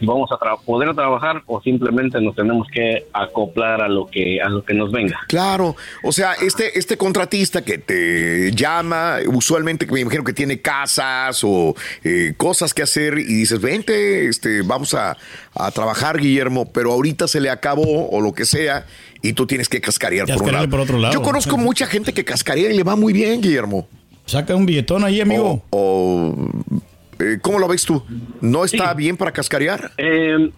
vamos 0.00 0.30
a 0.32 0.36
tra- 0.36 0.58
poder 0.64 0.94
trabajar 0.94 1.42
o 1.46 1.60
simplemente 1.62 2.20
nos 2.20 2.34
tenemos 2.36 2.66
que 2.72 3.06
acoplar 3.12 3.80
a 3.82 3.88
lo 3.88 4.06
que 4.06 4.40
a 4.40 4.48
lo 4.48 4.64
que 4.64 4.74
nos 4.74 4.90
venga. 4.92 5.20
Claro, 5.28 5.76
o 6.02 6.12
sea, 6.12 6.32
este, 6.34 6.78
este 6.78 6.96
contratista 6.96 7.62
que 7.64 7.78
te 7.78 8.52
llama, 8.52 9.16
usualmente 9.26 9.86
me 9.86 10.00
imagino 10.00 10.24
que 10.24 10.32
tiene 10.32 10.60
casas 10.60 11.42
o 11.44 11.74
eh, 12.04 12.34
cosas 12.36 12.74
que 12.74 12.82
hacer 12.82 13.18
y 13.18 13.24
dices, 13.24 13.60
vente, 13.60 14.26
este, 14.28 14.62
vamos 14.62 14.94
a, 14.94 15.16
a 15.54 15.70
trabajar, 15.70 16.18
Guillermo, 16.18 16.70
pero 16.72 16.92
ahorita 16.92 17.28
se 17.28 17.40
le 17.40 17.50
acabó 17.50 18.08
o 18.10 18.20
lo 18.20 18.32
que 18.32 18.44
sea 18.44 18.86
y 19.22 19.32
tú 19.32 19.46
tienes 19.46 19.68
que 19.68 19.80
cascarear 19.80 20.26
por 20.26 20.34
un 20.34 20.38
Cascarearle 20.40 20.66
lado. 20.66 20.70
por 20.70 20.80
otro 20.80 20.98
lado. 20.98 21.14
Yo 21.14 21.22
conozco 21.22 21.56
mucha 21.56 21.86
gente 21.86 22.12
que 22.12 22.24
cascarea 22.24 22.70
y 22.70 22.76
le 22.76 22.82
va 22.82 22.96
muy 22.96 23.12
bien, 23.12 23.40
Guillermo. 23.40 23.88
Saca 24.26 24.54
un 24.56 24.66
billetón 24.66 25.04
ahí, 25.04 25.20
amigo. 25.20 25.62
O, 25.70 26.34
o, 26.34 26.82
eh, 27.18 27.38
¿Cómo 27.42 27.58
lo 27.58 27.68
ves 27.68 27.84
tú? 27.84 28.02
¿No 28.40 28.64
está 28.64 28.92
bien 28.94 29.16
para 29.16 29.32
cascarear? 29.32 29.92
Eh, 29.98 30.50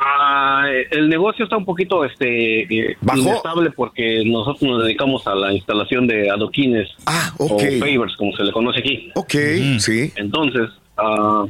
ah, 0.00 0.64
el 0.90 1.08
negocio 1.08 1.44
está 1.44 1.56
un 1.56 1.64
poquito 1.64 2.04
este 2.04 2.96
¿Bajó? 3.00 3.20
inestable 3.20 3.70
porque 3.70 4.22
nosotros 4.24 4.62
nos 4.62 4.84
dedicamos 4.84 5.26
a 5.26 5.34
la 5.34 5.52
instalación 5.52 6.06
de 6.06 6.30
adoquines 6.30 6.88
Ah, 7.06 7.32
o 7.38 7.48
favors 7.58 8.16
como 8.16 8.32
se 8.36 8.44
le 8.44 8.52
conoce 8.52 8.80
aquí. 8.80 9.10
Ok, 9.14 9.34
sí. 9.78 10.12
Entonces, 10.16 10.68
ah, 10.96 11.44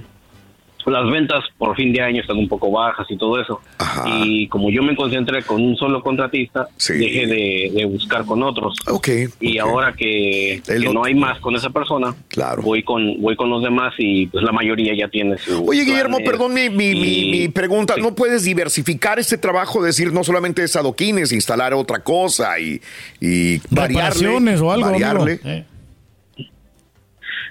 las 0.87 1.11
ventas 1.11 1.45
por 1.59 1.77
fin 1.77 1.93
de 1.93 2.01
año 2.01 2.21
están 2.21 2.37
un 2.39 2.49
poco 2.49 2.71
bajas 2.71 3.07
y 3.11 3.17
todo 3.17 3.41
eso. 3.41 3.61
Ajá. 3.79 4.05
Y 4.09 4.49
como 4.49 4.71
yo 4.71 4.83
me 4.83 4.97
concentré 4.97 5.43
con 5.43 5.63
un 5.63 5.77
solo 5.77 6.03
contratista, 6.03 6.69
Sí. 6.77 6.95
dejé 6.95 7.27
de, 7.27 7.71
de 7.75 7.85
buscar 7.87 8.25
con 8.25 8.43
otros. 8.43 8.77
Ok. 8.89 9.09
Y 9.41 9.59
ahora 9.59 9.93
que, 9.93 10.63
no 10.93 11.05
hay 11.05 11.15
más 11.15 11.39
con 11.41 11.55
esa 11.57 11.71
persona, 11.71 12.15
Claro. 12.29 12.63
voy 12.63 12.83
con 12.83 13.21
voy 13.21 13.37
con 13.37 13.51
los 13.51 13.63
demás 13.63 13.95
y 13.99 14.27
pues 14.27 14.43
la 14.45 14.53
mayoría 14.53 14.95
ya 14.97 15.09
tiene 15.09 15.37
su 15.39 15.65
Oye, 15.69 15.85
Guillermo, 15.85 16.19
perdón 16.25 16.55
mi, 16.55 16.69
mi, 16.71 16.95
mi- 16.95 17.19
y- 17.19 17.31
mi 17.31 17.49
pregunta. 17.49 17.95
Sí. 17.97 18.01
¿No 18.03 18.15
puedes 18.15 18.45
diversificar 18.45 19.19
este 19.19 19.37
trabajo? 19.39 19.83
Decir, 19.83 20.13
no 20.13 20.25
solamente 20.25 20.63
es 20.65 20.77
adoquines, 20.77 21.33
instalar 21.33 21.75
otra 21.75 22.01
cosa 22.03 22.59
y, 22.59 22.81
y 23.21 23.59
variarle. 23.71 24.29
O 24.61 24.73
algo, 24.73 24.91
variarle. 24.91 25.41
Eh. 25.45 25.65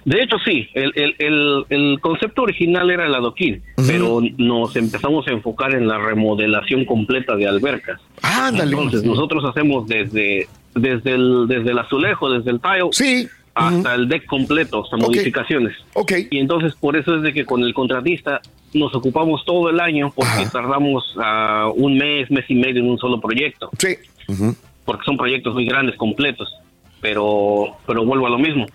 De 0.06 0.22
hecho, 0.22 0.38
sí, 0.46 0.68
el, 0.74 0.92
el, 0.96 1.16
el, 1.20 1.66
el 1.70 2.00
concepto 2.00 2.44
original 2.44 2.90
era 2.90 3.06
el 3.06 3.14
adoquín, 3.16 3.62
pero 3.88 4.22
nos 4.38 4.76
empezamos 4.76 5.28
a 5.28 5.32
enfocar 5.32 5.76
en 5.76 5.88
la 5.88 5.98
remodelación 5.98 6.86
completa 6.86 7.36
de 7.36 7.48
albercas. 7.48 8.00
Ándale. 8.22 8.72
Entonces, 8.72 9.04
nosotros 9.04 9.44
hacemos 9.46 9.88
desde, 9.88 10.48
desde, 10.76 11.14
el, 11.14 11.46
desde 11.48 11.72
el 11.72 11.80
azulejo, 11.80 12.30
desde 12.30 12.52
el 12.52 12.60
tile, 12.62 12.88
Sí. 12.92 13.28
hasta 13.56 13.96
el 13.96 14.08
deck 14.08 14.26
completo, 14.26 14.84
hasta 14.84 14.98
modificaciones. 14.98 15.76
Ok. 15.94 16.14
Y 16.32 16.40
entonces, 16.40 16.74
por 16.76 16.96
eso 16.96 17.16
es 17.16 17.22
de 17.22 17.34
que 17.34 17.46
con 17.46 17.62
el 17.64 17.74
contratista 17.74 18.40
nos 18.74 18.94
ocupamos 18.96 19.44
todo 19.46 19.70
el 19.70 19.80
año, 19.80 20.12
porque 20.16 20.32
Ajá. 20.44 20.50
tardamos 20.52 21.16
ah, 21.20 21.70
un 21.76 21.98
mes, 21.98 22.30
mes 22.32 22.46
y 22.50 22.56
medio 22.56 22.82
en 22.82 22.90
un 22.90 22.98
solo 23.00 23.20
proyecto, 23.20 23.70
Sí. 23.78 23.98
Ujú. 24.28 24.56
porque 24.86 25.04
son 25.06 25.18
proyectos 25.18 25.54
muy 25.56 25.66
grandes, 25.66 25.96
completos. 25.98 26.54
Pero, 27.02 27.78
pero 27.88 28.04
vuelvo 28.04 28.28
a 28.28 28.30
lo 28.30 28.38
mismo. 28.38 28.66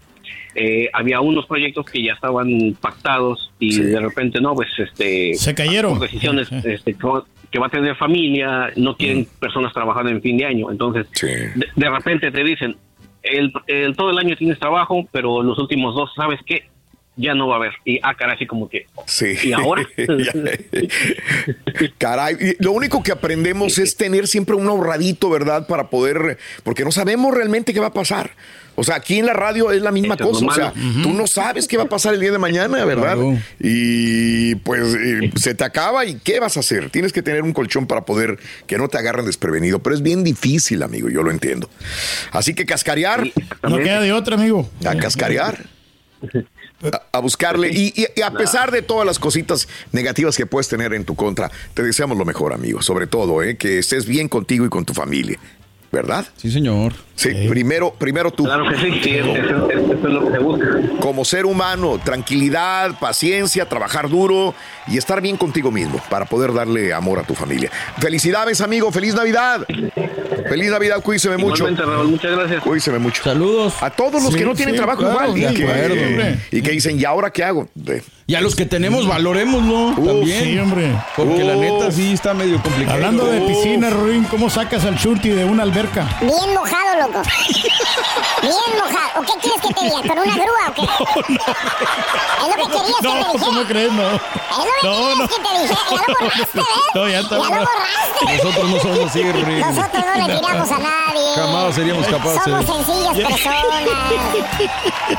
Eh, 0.55 0.89
había 0.93 1.21
unos 1.21 1.47
proyectos 1.47 1.87
que 1.87 2.03
ya 2.03 2.13
estaban 2.13 2.77
pactados 2.81 3.53
y 3.59 3.73
Sí. 3.73 3.83
de 3.83 4.01
repente 4.01 4.41
no, 4.41 4.55
pues 4.55 4.69
este 4.79 5.35
Se 5.35 5.55
cayeron. 5.55 5.99
por 5.99 6.09
decisiones 6.09 6.51
este, 6.53 6.95
que 6.95 7.07
va- 7.07 7.25
que 7.51 7.59
va 7.59 7.67
a 7.67 7.71
tener 7.71 7.97
familia, 7.97 8.71
no 8.77 8.97
quieren 8.97 9.27
personas 9.41 9.73
trabajando 9.73 10.11
en 10.11 10.23
fin 10.23 10.37
de 10.39 10.47
año, 10.47 10.71
entonces 10.71 11.07
Sí. 11.13 11.27
de, 11.27 11.67
de 11.75 11.91
repente 11.91 12.31
te 12.31 12.45
dicen 12.45 12.77
el, 13.23 13.53
el- 13.67 13.97
todo 13.97 14.11
el 14.11 14.19
año 14.19 14.37
tienes 14.37 14.59
trabajo, 14.59 15.07
pero 15.13 15.43
los 15.43 15.59
últimos 15.59 15.95
dos, 15.95 16.11
¿sabes 16.17 16.41
qué? 16.47 16.69
ya 17.17 17.33
no 17.33 17.47
va 17.47 17.55
a 17.55 17.59
haber. 17.59 17.75
Y 17.85 18.01
ah, 18.03 18.13
caray, 18.17 18.35
así 18.35 18.45
como 18.45 18.69
que. 18.69 18.87
Sí. 19.07 19.35
¿Y 19.45 19.53
ahora? 19.53 19.87
caray, 21.99 22.37
lo 22.59 22.73
único 22.73 23.03
que 23.05 23.13
aprendemos 23.13 23.79
es 23.79 23.97
tener 23.97 24.27
siempre 24.27 24.55
un 24.57 24.67
ahorradito, 24.67 25.31
¿verdad? 25.31 25.67
Para 25.67 25.91
poder, 25.91 26.39
porque 26.63 26.85
no 26.85 26.91
sabemos 26.91 27.35
realmente 27.35 27.73
qué 27.73 27.81
va 27.81 27.89
a 27.89 27.93
pasar. 27.93 28.31
O 28.77 28.83
sea, 28.83 28.97
aquí 28.97 29.19
en 29.19 29.27
la 29.27 29.33
radio 29.33 29.71
es 29.71 29.83
la 29.83 29.93
misma 29.93 30.17
cosa. 30.17 30.47
o 30.47 30.53
sea, 30.53 30.73
tú 31.03 31.13
no 31.13 31.27
sabes 31.27 31.69
qué 31.69 31.77
va 31.77 31.85
a 31.85 31.89
pasar 31.89 32.15
el 32.15 32.21
día 32.21 32.33
de 32.33 32.39
mañana, 32.39 32.85
¿verdad? 32.85 33.17
Y 33.61 34.55
pues 34.57 34.95
eh, 34.95 35.31
se 35.37 35.55
te 35.55 35.65
acaba 35.65 36.05
y 36.05 36.17
¿qué 36.17 36.41
vas 36.41 36.57
a 36.57 36.61
hacer? 36.61 36.91
Tienes 36.91 37.13
que 37.13 37.23
tener 37.23 37.43
un 37.43 37.53
colchón 37.53 37.87
para 37.87 38.05
poder 38.05 38.39
que 38.67 38.79
no 38.79 38.89
te 38.89 38.99
agarren 38.99 39.27
desprevenido. 39.27 39.81
Pero 39.81 39.95
es 39.95 40.03
bien 40.03 40.25
difícil, 40.25 40.83
amigo, 40.83 41.09
yo 41.09 41.23
lo 41.23 41.31
entiendo. 41.31 41.69
Así 42.33 42.55
que 42.55 42.67
cascarear. 42.67 43.31
no 43.63 43.79
queda 43.79 44.01
de 44.01 44.13
otra, 44.13 44.35
amigo. 44.35 44.69
A 44.85 44.95
cascarear. 44.97 45.67
A, 47.13 47.19
buscarle. 47.21 47.71
Y, 47.73 47.95
a 48.23 48.31
pesar 48.33 48.71
de 48.71 48.83
todas 48.83 49.07
las 49.07 49.19
cositas 49.19 49.69
negativas 49.93 50.37
que 50.37 50.47
puedes 50.47 50.69
tener 50.69 50.93
en 50.95 51.05
tu 51.05 51.15
contra, 51.15 51.51
te 51.75 51.83
deseamos 51.83 52.19
lo 52.19 52.25
mejor, 52.25 52.53
amigo. 52.53 52.83
Sobre 52.83 53.07
todo, 53.07 53.43
¿eh? 53.43 53.57
que 53.57 53.79
estés 53.79 54.07
bien 54.07 54.29
contigo 54.29 54.67
y 54.67 54.69
con 54.69 54.85
tu 54.85 54.95
familia. 54.95 55.39
¿verdad? 55.95 56.27
Sí, 56.37 56.51
señor. 56.51 56.93
Sí, 57.17 57.31
primero, 57.49 57.95
primero 57.97 58.31
tú. 58.31 58.45
Claro 58.45 58.69
que 58.69 58.77
sí, 58.77 59.01
sí, 59.03 59.11
eso, 59.17 59.35
es 59.37 59.51
lo 60.03 60.27
que 60.27 60.33
se 60.33 60.39
busca. 60.39 60.67
Como 61.01 61.25
ser 61.25 61.47
humano, 61.47 62.01
tranquilidad, 62.03 62.99
paciencia, 62.99 63.69
trabajar 63.69 64.09
duro 64.09 64.55
y 64.89 64.99
estar 64.99 65.21
bien 65.21 65.37
contigo 65.37 65.71
mismo 65.71 66.01
para 66.11 66.25
poder 66.25 66.53
darle 66.53 66.93
amor 66.93 67.21
a 67.21 67.23
tu 67.23 67.35
familia. 67.35 67.71
Felicidades, 67.99 68.61
amigo, 68.61 68.91
feliz 68.91 69.15
Navidad. 69.15 69.65
Feliz 70.49 70.71
Navidad, 70.71 71.03
cuídese 71.03 71.37
mucho. 71.37 71.67
Raúl, 71.67 72.09
muchas 72.09 72.33
gracias. 72.33 72.63
Cuídese 72.63 72.99
mucho. 72.99 73.23
Saludos. 73.23 73.75
A 73.81 73.91
todos 73.91 74.23
los 74.23 74.35
que 74.35 74.45
no 74.45 74.55
tienen 74.55 74.77
trabajo 74.77 75.03
igual. 75.03 75.39
Y 75.39 75.55
que, 75.55 76.39
y 76.51 76.63
que 76.63 76.71
dicen, 76.71 76.99
¿y 76.99 77.05
ahora 77.05 77.31
qué 77.31 77.45
hago? 77.45 77.69
Y 78.27 78.35
a 78.35 78.41
los 78.41 78.55
que 78.55 78.65
tenemos, 78.65 79.07
valorémoslo 79.07 79.95
también. 80.03 80.45
Sí, 80.45 80.59
hombre. 80.59 80.93
Porque 81.17 81.45
la 81.45 81.57
neta 81.57 81.91
sí 81.91 82.13
está 82.13 82.35
medio 82.35 82.61
complicado. 82.63 82.97
Hablando 82.97 83.27
de 83.27 83.41
piscina, 83.43 83.91
Ruin, 83.91 84.25
¿cómo 84.25 84.49
sacas 84.49 84.85
al 84.85 84.97
churti 84.99 85.29
de 85.29 85.45
una 85.45 85.63
alberca? 85.63 86.09
Bien 86.21 86.55
mojado, 86.55 87.04
loco. 87.07 87.23
Bien 88.43 88.53
mojado. 88.79 89.11
¿O 89.17 89.23
qué 89.23 89.33
quieres 89.41 89.61
que 89.61 89.73
te 89.75 89.85
diga? 89.85 90.01
¿Con 90.03 90.19
una 90.19 90.35
grúa 90.35 90.69
o 90.69 90.75
qué? 90.75 90.83
Es 92.45 92.51
lo 92.51 92.57
que 92.67 92.73
querías 92.73 93.03
no, 93.03 93.11
que 93.15 93.23
te 93.25 93.33
dijera. 93.33 93.47
¿cómo 93.47 93.63
crees? 93.65 93.93
No. 93.93 94.03
Es 94.03 94.19
lo 94.59 94.75
que 94.81 94.87
no, 94.87 94.93
querías 94.93 95.19
no. 95.19 95.29
que 95.29 95.35
te 95.35 95.63
dijera. 95.63 95.81
Ya 95.91 95.97
lo 95.97 96.15
borraste, 96.21 96.59
¿ves? 96.59 96.65
No, 96.95 97.09
ya 97.09 97.21
está. 97.21 97.39
Ya 97.39 97.45
lo 97.45 97.49
borraste. 97.49 98.45
Nosotros 98.45 98.71
no 98.71 98.81
somos 98.81 98.99
así, 99.11 99.33
Ruin. 99.33 99.61
Nosotros 99.61 100.05
no 100.05 100.27
le 100.27 100.35
tiramos 100.39 100.71
a 100.71 100.79
nadie. 100.79 101.35
Jamás 101.37 101.75
seríamos 101.75 102.07
capaces. 102.07 102.43
Somos 102.45 102.67
sencillas 102.67 103.17
personas. 103.17 103.83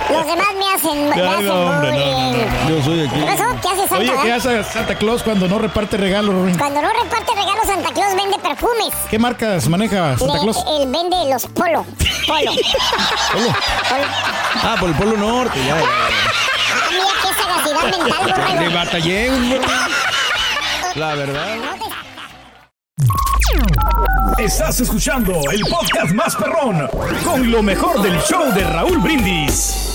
Los 0.10 0.26
demás 0.28 0.48
me 0.58 0.74
hacen, 0.74 1.10
me 1.10 1.16
hacen 1.16 1.46
no, 1.46 1.54
hombre, 1.66 1.92
no, 1.92 1.98
bullying. 1.98 2.32
no, 2.32 2.70
no, 2.70 2.70
Yo 2.70 2.84
soy 2.84 3.08
aquí. 3.08 3.20
¿Qué 3.20 3.26
pasó? 3.26 3.44
¿Qué 3.62 3.68
hace 3.70 3.88
Santa? 3.88 3.96
Oye, 3.98 4.12
¿qué 4.24 4.32
hace 4.32 4.64
Santa 4.66 4.96
Claus 4.96 5.24
cuando 5.24 5.48
no 5.48 5.58
reparte 5.60 5.98
regalos, 5.98 6.36
Ruin? 6.36 6.58
Cuando 6.58 6.82
no 6.82 6.90
reparte 6.90 7.32
regalos, 7.34 7.66
Santa 7.66 7.92
Claus 7.94 8.16
vende 8.16 8.38
perfumes. 8.40 8.94
¿Qué 9.10 9.18
marcas 9.20 9.68
maneja 9.68 10.18
Santa 10.18 10.34
Le- 10.36 10.40
Claus? 10.42 10.58
Él 10.80 10.88
vende 10.92 11.16
los 11.30 11.48
polo. 11.76 11.86
Polo. 12.28 12.52
Polo. 13.32 13.56
Ah, 14.64 14.76
por 14.80 14.90
el 14.90 14.96
Polo 14.96 15.18
Norte, 15.18 15.60
ya. 15.66 15.78
ya. 15.78 15.86
Mira 16.90 17.06
qué 17.22 17.34
sagacidad 17.42 17.84
mental, 18.00 18.60
Le 18.60 18.70
batallé, 18.74 19.30
güey. 19.30 19.62
La 20.96 21.16
verdad. 21.16 21.58
Estás 24.38 24.80
escuchando 24.80 25.34
el 25.52 25.62
podcast 25.62 26.14
más 26.14 26.36
perrón 26.36 26.88
con 27.24 27.52
lo 27.52 27.64
mejor 27.64 28.02
del 28.02 28.20
show 28.22 28.52
de 28.54 28.64
Raúl 28.64 28.98
Brindis. 29.00 29.95